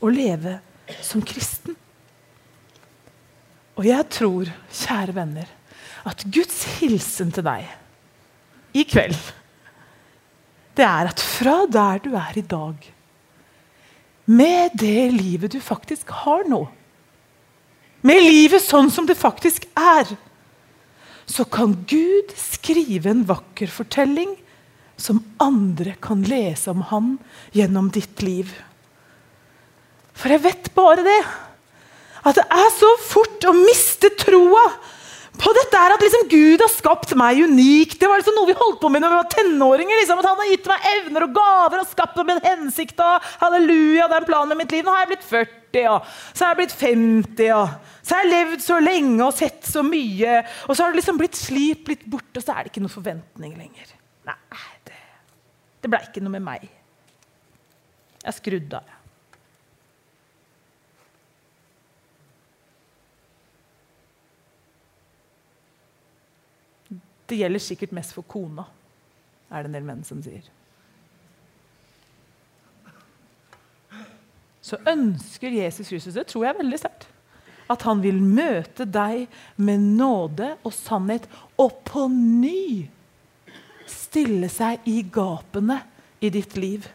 å 0.00 0.12
leve 0.12 0.58
som 1.04 1.24
kristen. 1.24 1.76
Og 3.82 3.88
jeg 3.88 4.06
tror, 4.14 4.50
kjære 4.70 5.14
venner, 5.16 5.48
at 6.06 6.22
Guds 6.30 6.60
hilsen 6.78 7.32
til 7.34 7.42
deg 7.42 7.66
i 8.78 8.84
kveld, 8.86 9.16
det 10.78 10.86
er 10.86 11.10
at 11.10 11.20
fra 11.20 11.64
der 11.66 11.98
du 12.04 12.12
er 12.14 12.38
i 12.38 12.44
dag 12.46 12.86
med 14.30 14.78
det 14.78 15.10
livet 15.10 15.50
du 15.50 15.58
faktisk 15.58 16.14
har 16.22 16.46
nå, 16.46 16.62
med 18.06 18.22
livet 18.22 18.62
sånn 18.62 18.86
som 18.94 19.06
det 19.06 19.18
faktisk 19.18 19.66
er, 19.74 20.14
så 21.26 21.42
kan 21.42 21.74
Gud 21.90 22.30
skrive 22.38 23.10
en 23.10 23.26
vakker 23.26 23.70
fortelling 23.70 24.36
som 24.94 25.24
andre 25.42 25.96
kan 26.02 26.22
lese 26.22 26.70
om 26.70 26.86
han 26.94 27.16
gjennom 27.50 27.90
ditt 27.94 28.22
liv. 28.22 28.50
For 30.14 30.30
jeg 30.34 30.46
vet 30.46 30.70
bare 30.78 31.02
det. 31.02 31.22
At 32.22 32.38
det 32.38 32.46
er 32.54 32.74
så 32.74 32.90
fort 33.02 33.46
å 33.50 33.54
miste 33.56 34.12
troa 34.20 34.66
på 35.42 35.52
dette 35.56 35.78
her 35.80 35.94
at 35.94 36.02
liksom 36.04 36.26
Gud 36.30 36.60
har 36.60 36.70
skapt 36.70 37.14
meg 37.18 37.40
unik. 37.48 37.96
Det 37.98 38.08
var 38.08 38.20
liksom 38.20 38.36
noe 38.36 38.50
vi 38.50 38.56
holdt 38.58 38.80
på 38.82 38.90
med 38.92 39.02
når 39.02 39.14
vi 39.14 39.18
var 39.18 39.30
tenåringer. 39.32 40.00
Liksom, 40.02 40.20
at 40.20 40.28
Han 40.28 40.42
har 40.42 40.50
gitt 40.50 40.68
meg 40.70 40.88
evner 40.92 41.26
og 41.26 41.32
gaver 41.38 41.80
og 41.82 41.88
skapt 41.90 42.18
meg 42.20 42.28
med 42.28 42.38
en 42.38 42.50
hensikt. 42.50 43.00
Og 43.00 43.32
halleluja, 43.40 44.06
det 44.06 44.18
er 44.18 44.20
en 44.20 44.28
plan 44.28 44.52
med 44.52 44.60
mitt 44.60 44.74
liv. 44.74 44.84
Nå 44.86 44.94
har 44.94 45.06
jeg 45.06 45.12
blitt 45.14 45.26
40, 45.30 45.80
og 45.94 46.12
så 46.36 46.44
har 46.44 46.52
jeg 46.52 46.60
blitt 46.60 46.76
50. 46.84 47.42
Og 47.56 48.04
så 48.04 48.14
har 48.18 48.22
jeg 48.26 48.32
levd 48.34 48.64
så 48.66 48.78
lenge 48.84 49.26
og 49.26 49.34
sett 49.40 49.72
så 49.72 49.84
mye. 49.86 50.38
Og 50.68 50.76
så 50.76 50.84
har 50.84 50.92
det 50.92 51.00
liksom 51.00 51.20
blitt 51.22 51.40
slip 51.40 51.90
litt 51.90 52.06
bort, 52.12 52.30
og 52.36 52.44
så 52.44 52.54
er 52.54 52.62
det 52.62 52.74
ikke 52.74 52.84
noe 52.84 52.98
forventning 53.00 53.58
lenger. 53.58 53.96
Nei, 54.28 54.38
det, 54.86 55.02
det 55.82 55.90
ble 55.90 56.04
ikke 56.06 56.22
noe 56.22 56.36
med 56.36 56.46
meg. 56.52 56.68
Jeg 58.22 58.38
skrudde 58.38 58.78
av. 58.78 58.98
Det 67.28 67.38
gjelder 67.38 67.62
sikkert 67.62 67.94
mest 67.96 68.14
for 68.16 68.26
kona, 68.28 68.66
er 69.50 69.62
det 69.62 69.70
en 69.70 69.78
del 69.78 69.86
menn 69.86 70.02
som 70.06 70.20
sier. 70.24 70.44
Så 74.62 74.78
ønsker 74.86 75.50
Jesus 75.50 75.90
Kristus, 75.90 76.14
det 76.14 76.28
tror 76.30 76.46
jeg 76.46 76.58
veldig 76.60 76.78
sterkt, 76.78 77.08
at 77.72 77.82
han 77.86 78.02
vil 78.04 78.20
møte 78.22 78.86
deg 78.86 79.26
med 79.56 79.86
nåde 79.98 80.52
og 80.62 80.74
sannhet, 80.76 81.26
og 81.58 81.80
på 81.88 82.06
ny 82.12 82.86
stille 83.90 84.48
seg 84.52 84.84
i 84.88 85.00
gapene 85.12 85.80
i 86.22 86.30
ditt 86.30 86.54
liv. 86.56 86.86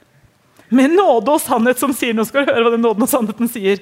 Med 0.70 0.96
nåde 0.96 1.36
og 1.36 1.42
sannhet 1.44 1.80
som 1.80 1.94
sier 1.96 2.16
Nå 2.16 2.26
skal 2.28 2.44
du 2.44 2.52
høre 2.52 2.66
hva 2.66 2.74
den 2.74 2.82
nåden 2.84 3.06
og 3.06 3.12
sannheten 3.12 3.48
sier. 3.52 3.80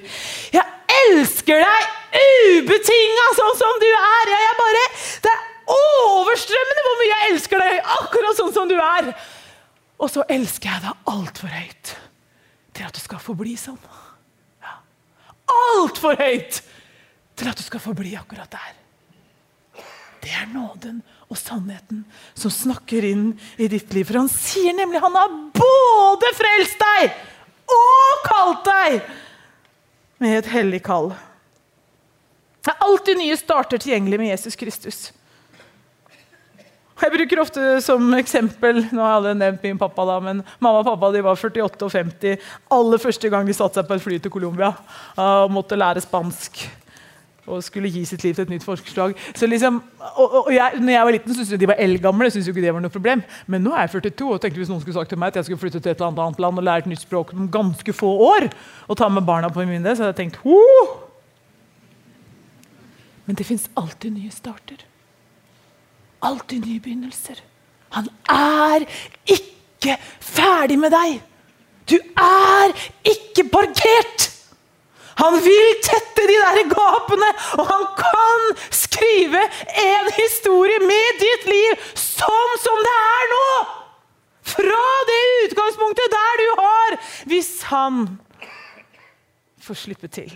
Jeg 0.54 0.66
elsker 1.10 1.62
deg 1.62 1.88
ubetinga 2.16 3.26
sånn 3.38 3.58
som 3.58 3.80
du 3.82 3.88
er! 3.90 4.32
Jeg 4.32 4.56
bare, 4.60 4.84
det 5.24 5.32
er 5.32 5.45
overstrømmende 5.72 6.84
hvor 6.86 6.98
mye 7.00 7.12
jeg 7.12 7.32
elsker 7.32 7.62
deg, 7.62 7.80
akkurat 7.98 8.38
sånn 8.38 8.54
som 8.54 8.70
du 8.70 8.76
er. 8.78 9.12
Og 9.96 10.12
så 10.12 10.24
elsker 10.30 10.70
jeg 10.70 10.84
deg 10.84 11.12
altfor 11.12 11.52
høyt 11.52 11.92
til 12.76 12.86
at 12.86 12.96
du 12.96 13.00
skal 13.00 13.22
forbli 13.22 13.54
sånn. 13.58 13.78
Ja. 14.62 14.78
Altfor 15.76 16.18
høyt 16.20 16.60
til 17.36 17.50
at 17.50 17.58
du 17.58 17.64
skal 17.64 17.82
forbli 17.82 18.14
akkurat 18.18 18.52
der. 18.52 18.74
Det 20.26 20.32
er 20.34 20.48
nåden 20.50 21.02
og 21.30 21.38
sannheten 21.38 22.02
som 22.34 22.50
snakker 22.50 23.04
inn 23.06 23.28
i 23.62 23.68
ditt 23.70 23.92
liv. 23.94 24.08
For 24.08 24.18
han 24.20 24.30
sier 24.32 24.74
nemlig 24.76 25.02
han 25.02 25.16
har 25.16 25.32
både 25.54 26.32
frelst 26.34 26.82
deg 26.82 27.14
og 27.76 28.26
kalt 28.26 28.66
deg 28.66 28.98
med 30.22 30.38
et 30.40 30.50
hellig 30.50 30.82
kall. 30.86 31.12
Det 32.62 32.72
er 32.72 32.82
alltid 32.82 33.20
nye 33.20 33.36
starter 33.38 33.78
tilgjengelig 33.78 34.18
med 34.18 34.32
Jesus 34.32 34.58
Kristus. 34.58 35.00
Jeg 37.02 37.12
bruker 37.12 37.42
ofte 37.42 37.64
som 37.84 38.08
eksempel 38.16 38.80
Nå 38.88 39.02
har 39.02 39.18
alle 39.18 39.34
nevnt 39.36 39.64
min 39.66 39.80
pappa, 39.80 40.06
da, 40.08 40.16
men 40.22 40.40
mamma 40.56 40.80
og 40.80 40.88
pappa 40.88 41.12
de 41.12 41.22
var 41.26 41.36
48 41.36 41.84
og 41.84 41.92
50 41.92 42.48
aller 42.72 43.02
første 43.02 43.30
gang 43.32 43.46
de 43.46 43.56
satte 43.56 43.80
seg 43.80 43.88
på 43.88 43.98
et 43.98 44.04
fly 44.04 44.18
til 44.22 44.32
Colombia 44.32 44.72
og 45.20 45.52
måtte 45.52 45.78
lære 45.78 46.04
spansk 46.04 46.64
og 47.46 47.62
skulle 47.62 47.90
gi 47.94 48.02
sitt 48.08 48.24
liv 48.24 48.34
til 48.34 48.42
et 48.42 48.50
nytt 48.50 48.64
forskerslag 48.66 49.14
Så 49.36 49.46
liksom, 49.46 49.78
når 50.18 50.90
jeg 50.90 51.04
var 51.04 51.12
liten, 51.14 51.34
syntes 51.34 51.52
jeg 51.54 51.60
de 51.60 51.68
var 51.70 51.78
eldgamle. 51.78 52.30
Synes 52.30 52.48
jo 52.48 52.50
ikke 52.50 52.64
det 52.64 52.74
var 52.74 52.82
noe 52.82 52.90
problem. 52.90 53.22
Men 53.46 53.62
nå 53.62 53.70
er 53.74 53.86
jeg 53.86 54.02
42 54.02 54.32
og 54.32 54.40
tenkte 54.42 54.58
hvis 54.58 54.72
noen 54.72 54.82
skulle 54.82 54.96
sagt 54.96 55.12
til 55.14 55.20
meg 55.22 55.30
at 55.30 55.38
jeg 55.38 55.44
skulle 55.46 55.62
flytte 55.62 55.78
til 55.78 55.92
et 55.92 56.02
eller 56.02 56.24
annet 56.26 56.42
land 56.42 56.58
og 56.58 56.66
lære 56.66 56.84
et 56.84 56.90
nytt 56.90 57.04
språk 57.04 57.30
om 57.36 57.46
ganske 57.46 57.94
få 57.94 58.10
år, 58.26 58.48
og 58.88 58.98
ta 58.98 59.08
med 59.08 59.22
barna 59.22 59.48
på 59.48 59.62
min 59.62 59.84
del, 59.84 59.94
så 59.94 60.08
hadde 60.08 60.14
jeg 60.16 60.20
tenkt 60.24 60.42
Hoo! 60.42 60.82
Men 63.26 63.38
det 63.38 63.46
fins 63.46 63.70
alltid 63.78 64.18
nye 64.18 64.30
starter 64.30 64.82
alltid 66.20 66.66
nye 66.66 66.80
begynnelser. 66.80 67.40
Han 67.96 68.08
er 68.30 68.86
ikke 69.24 69.96
ferdig 70.20 70.78
med 70.78 70.94
deg. 70.94 71.20
Du 71.86 71.96
er 72.20 72.74
ikke 73.06 73.46
parkert! 73.52 74.32
Han 75.16 75.38
vil 75.40 75.78
tette 75.80 76.26
de 76.28 76.34
der 76.36 76.58
gapene, 76.68 77.28
og 77.56 77.68
han 77.70 77.84
kan 77.96 78.42
skrive 78.74 79.40
en 79.80 80.10
historie 80.18 80.82
med 80.84 81.22
ditt 81.22 81.46
liv 81.48 81.86
sånn 81.96 82.58
som 82.60 82.82
det 82.84 82.96
er 83.04 83.30
nå! 83.32 83.46
Fra 84.46 84.82
det 85.08 85.22
utgangspunktet 85.46 86.12
der 86.12 86.42
du 86.42 86.50
har, 86.60 86.98
hvis 87.32 87.50
han 87.70 88.04
får 89.66 89.80
slippe 89.86 90.12
til. 90.12 90.30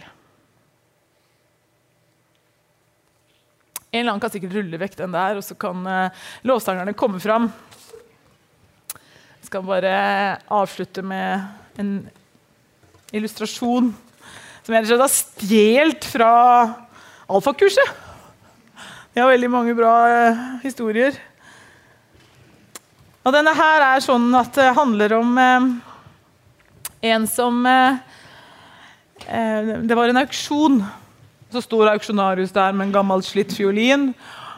En 3.90 4.00
eller 4.00 4.12
annen 4.12 4.22
kan 4.22 4.32
sikkert 4.32 4.54
rulle 4.58 4.80
vekk 4.80 4.96
den 5.00 5.14
der, 5.16 5.38
og 5.38 5.44
så 5.44 5.56
kan 5.58 5.82
uh, 5.86 6.26
lovsangerne 6.46 6.94
komme 6.98 7.18
fram. 7.22 7.48
Jeg 9.40 9.48
skal 9.48 9.66
bare 9.66 9.94
avslutte 10.46 11.02
med 11.02 11.80
en 11.80 11.96
illustrasjon 13.10 13.90
som 14.62 14.76
jeg 14.76 14.86
har 14.86 15.10
stjålet 15.10 16.06
fra 16.06 16.30
alfakurset. 17.30 17.98
De 19.10 19.18
har 19.18 19.32
veldig 19.32 19.50
mange 19.50 19.74
bra 19.74 19.94
uh, 20.06 20.46
historier. 20.62 21.18
Og 23.20 23.34
denne 23.34 23.52
her 23.52 23.82
er 23.84 24.00
sånn 24.04 24.30
at 24.38 24.54
det 24.56 24.70
handler 24.76 25.12
om 25.18 25.34
eh, 25.38 25.66
en 27.12 27.26
som 27.28 27.60
eh, 27.68 27.98
eh 29.28 29.74
Det 29.84 29.96
var 29.96 30.08
en 30.08 30.22
auksjon. 30.22 30.80
Så 31.50 31.64
stor 31.64 31.90
auksjonarius 31.90 32.54
der 32.54 32.72
med 32.72 32.88
en 32.88 32.94
gammel, 32.94 33.22
slitt 33.26 33.52
fiolin. 33.56 34.12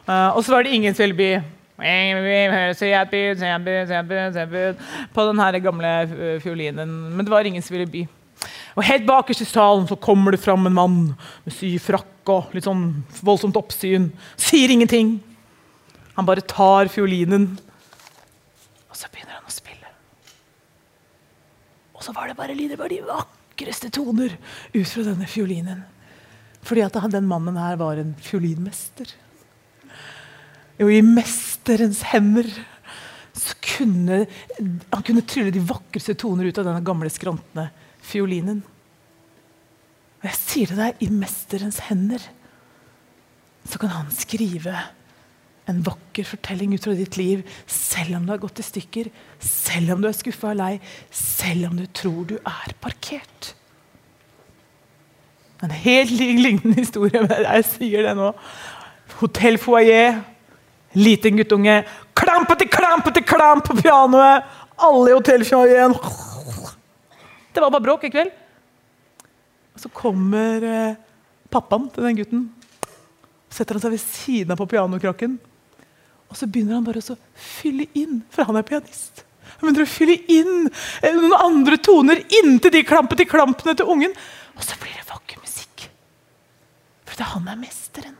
Uh, 0.09 0.37
og 0.37 0.45
så 0.45 0.53
var 0.53 0.65
det 0.65 0.75
ingen 0.77 0.95
som 0.95 1.07
ville 1.07 1.19
by. 1.19 1.33
På 5.15 5.25
den 5.27 5.41
her 5.41 5.59
gamle 5.59 5.93
eh, 6.03 6.41
fiolinen. 6.43 6.93
Men 7.17 7.25
det 7.25 7.33
var 7.33 7.45
ingen 7.49 7.63
som 7.63 7.75
ville 7.75 7.91
by. 7.91 8.07
Og 8.77 8.85
Helt 8.87 9.07
bakerst 9.07 9.45
i 9.45 9.49
salen 9.49 9.89
så 9.89 9.97
kommer 9.97 10.31
det 10.33 10.41
fram 10.41 10.67
en 10.67 10.77
mann 10.77 10.99
med 11.45 11.57
syfrakk 11.57 12.31
og 12.31 12.55
litt 12.55 12.69
sånn 12.69 13.03
voldsomt 13.25 13.59
oppsyn. 13.59 14.11
Sier 14.41 14.71
ingenting. 14.71 15.17
Han 16.17 16.29
bare 16.29 16.45
tar 16.45 16.91
fiolinen, 16.93 17.55
og 18.91 18.97
så 18.97 19.09
begynner 19.09 19.39
han 19.39 19.49
å 19.49 19.53
spille. 19.53 19.89
Og 21.97 22.05
så 22.05 22.13
var 22.13 22.29
det 22.29 22.37
bare 22.37 22.57
lyder 22.57 22.81
bare 22.81 22.93
de 22.93 23.01
vakreste 23.07 23.89
toner 23.97 24.37
ut 24.75 24.89
fra 24.89 25.07
denne 25.09 25.29
fiolinen. 25.31 25.83
Fordi 26.63 26.85
at 26.87 26.99
den 27.11 27.29
mannen 27.31 27.59
her 27.59 27.79
var 27.81 27.99
en 27.99 28.15
fiolinmester. 28.23 29.11
Jo, 30.79 30.89
i 30.89 31.03
mesterens 31.05 32.03
hender 32.13 32.49
så 33.33 33.57
kunne 33.65 34.25
han 34.93 35.05
kunne 35.07 35.25
trylle 35.27 35.53
de 35.55 35.63
vakreste 35.65 36.15
toner 36.21 36.51
ut 36.51 36.59
av 36.61 36.69
denne 36.69 36.85
gamle, 36.85 37.11
skrantende 37.11 37.71
fiolinen. 38.05 38.61
Og 40.23 40.29
jeg 40.29 40.39
sier 40.39 40.71
til 40.71 40.81
deg, 40.81 41.01
i 41.03 41.09
mesterens 41.11 41.81
hender 41.89 42.23
så 43.69 43.79
kan 43.79 43.93
han 43.95 44.11
skrive 44.15 44.75
en 45.71 45.83
vakker 45.87 46.27
fortelling 46.27 46.75
ut 46.75 46.85
fra 46.87 46.95
ditt 46.99 47.17
liv, 47.19 47.43
selv 47.71 48.19
om 48.19 48.27
du 48.27 48.33
har 48.35 48.43
gått 48.43 48.59
i 48.59 48.67
stykker, 48.67 49.11
selv 49.39 49.95
om 49.95 50.03
du 50.03 50.09
er 50.11 50.17
skuffa 50.19 50.51
og 50.51 50.59
lei, 50.59 50.73
selv 51.15 51.71
om 51.71 51.79
du 51.79 51.87
tror 51.95 52.27
du 52.33 52.37
er 52.39 52.75
parkert. 52.83 53.53
En 55.63 55.71
helt 55.71 56.11
lignende 56.19 56.81
historie, 56.81 57.23
men 57.23 57.47
jeg 57.47 57.67
sier 57.71 58.09
det 58.09 58.17
nå. 58.19 58.33
Hotellfoajé, 59.21 60.03
liten 60.99 61.39
guttunge, 61.39 61.83
klampete, 62.19 62.67
klampete, 62.71 63.23
klamp 63.23 63.69
på 63.69 63.79
pianoet. 63.79 64.49
Alle 64.83 65.13
i 65.13 65.15
hotellfoajeen 65.15 65.95
det 67.53 67.61
var 67.61 67.71
bare 67.71 67.85
bråk 67.85 68.07
i 68.09 68.11
kveld. 68.13 68.31
Og 69.77 69.81
så 69.81 69.91
kommer 69.93 70.65
eh, 70.65 71.01
pappaen 71.53 71.89
til 71.93 72.07
den 72.07 72.21
gutten. 72.21 72.45
Setter 73.53 73.77
han 73.77 73.85
seg 73.85 73.93
ved 73.95 74.05
siden 74.05 74.55
av 74.55 74.61
på 74.61 74.69
pianokrakken. 74.73 75.37
Og 76.33 76.39
så 76.39 76.49
begynner 76.49 76.79
han 76.79 76.87
bare 76.87 77.03
å 77.05 77.19
fylle 77.37 77.91
inn, 77.99 78.23
for 78.33 78.49
han 78.49 78.57
er 78.57 78.65
pianist. 78.65 79.27
Han 79.59 79.69
begynner 79.69 79.85
å 79.85 79.93
fylle 79.93 80.17
inn 80.33 80.71
eh, 81.05 81.13
noen 81.13 81.37
andre 81.37 81.81
toner 81.85 82.25
inntil 82.41 82.73
de 82.73 82.85
klampete 82.89 83.29
klampene 83.29 83.77
til 83.77 83.93
ungen. 83.93 84.17
Og 84.57 84.65
så 84.65 84.79
blir 84.81 84.97
det 84.97 85.09
vakker 85.11 85.13
musikk. 85.13 85.32
For 87.13 87.29
han 87.35 87.49
er 87.53 87.61
mesteren. 87.61 88.17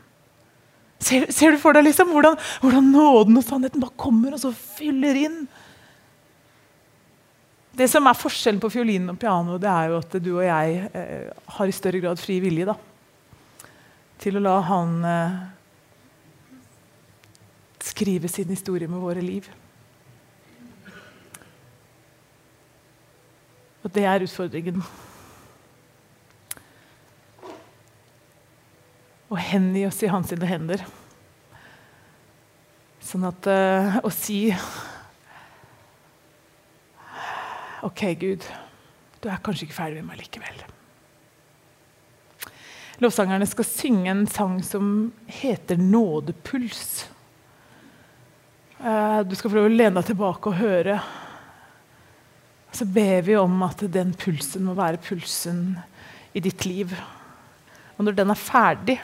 Ser, 1.03 1.25
ser, 1.35 1.51
du 1.51 1.59
for 1.59 1.75
deg 1.75 1.83
liksom 1.87 2.13
hvordan, 2.13 2.37
hvordan 2.63 2.91
nåden 2.93 3.39
og 3.39 3.43
sannheten 3.43 3.81
bare 3.83 3.99
kommer 3.99 4.35
og 4.35 4.39
så 4.39 4.53
fyller 4.53 5.17
inn? 5.25 5.41
Det 7.73 7.89
som 7.89 8.05
er 8.07 8.15
Forskjellen 8.15 8.61
på 8.61 8.69
fiolinen 8.71 9.11
og 9.11 9.17
piano 9.19 9.57
det 9.59 9.67
er 9.71 9.89
jo 9.89 9.97
at 9.99 10.15
du 10.21 10.29
og 10.35 10.45
jeg 10.45 10.77
eh, 10.93 11.31
har 11.57 11.67
i 11.67 11.75
større 11.75 11.99
grad 12.03 12.21
fri 12.21 12.37
vilje 12.43 12.69
da, 12.69 12.77
til 14.21 14.37
å 14.37 14.43
la 14.45 14.55
han 14.69 14.95
eh, 15.09 15.41
skrive 17.83 18.31
sin 18.31 18.53
historie 18.53 18.87
med 18.87 19.01
våre 19.03 19.25
liv. 19.25 19.49
Og 23.83 23.91
det 23.91 24.05
er 24.07 24.23
utfordringen. 24.23 24.85
Å 29.33 29.39
hengi 29.41 29.87
oss 29.87 30.03
i 30.05 30.11
hans 30.13 30.29
sine 30.29 30.45
hender. 30.45 30.83
Sånn 33.01 33.25
at 33.25 33.47
uh, 33.49 33.97
Å 34.05 34.11
si 34.13 34.45
OK, 37.83 38.03
Gud, 38.15 38.45
du 39.19 39.25
er 39.27 39.41
kanskje 39.43 39.65
ikke 39.65 39.75
ferdig 39.75 40.03
med 40.03 40.13
meg 40.13 40.21
likevel. 40.21 40.61
Lovsangerne 43.03 43.47
skal 43.49 43.67
synge 43.67 44.11
en 44.13 44.23
sang 44.29 44.61
som 44.63 44.85
heter 45.27 45.81
'Nådepuls'. 45.81 47.09
Uh, 48.79 49.19
du 49.27 49.35
skal 49.35 49.49
få 49.49 49.57
lov 49.57 49.67
å 49.67 49.73
lene 49.73 49.97
deg 49.97 50.13
tilbake 50.13 50.53
og 50.53 50.61
høre. 50.61 51.01
Så 52.71 52.85
ber 52.85 53.25
vi 53.25 53.35
om 53.35 53.65
at 53.65 53.83
den 53.91 54.13
pulsen 54.13 54.63
må 54.69 54.77
være 54.77 55.01
pulsen 55.01 55.73
i 56.33 56.39
ditt 56.39 56.63
liv. 56.65 56.93
Og 57.97 58.05
når 58.05 58.15
den 58.17 58.31
er 58.31 58.39
ferdig, 58.39 58.97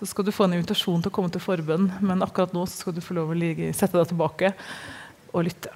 så 0.00 0.06
skal 0.08 0.24
du 0.24 0.32
få 0.32 0.46
en 0.48 0.54
invitasjon 0.56 1.02
til 1.04 1.12
å 1.12 1.12
komme 1.12 1.28
til 1.28 1.42
forbønn. 1.44 1.90
Men 2.00 2.24
akkurat 2.24 2.54
nå 2.56 2.64
skal 2.72 2.96
du 2.96 3.02
få 3.04 3.18
lov 3.18 3.34
å 3.34 3.40
sette 3.76 3.98
deg 3.98 4.08
tilbake 4.08 4.54
og 5.34 5.44
lytte. 5.44 5.74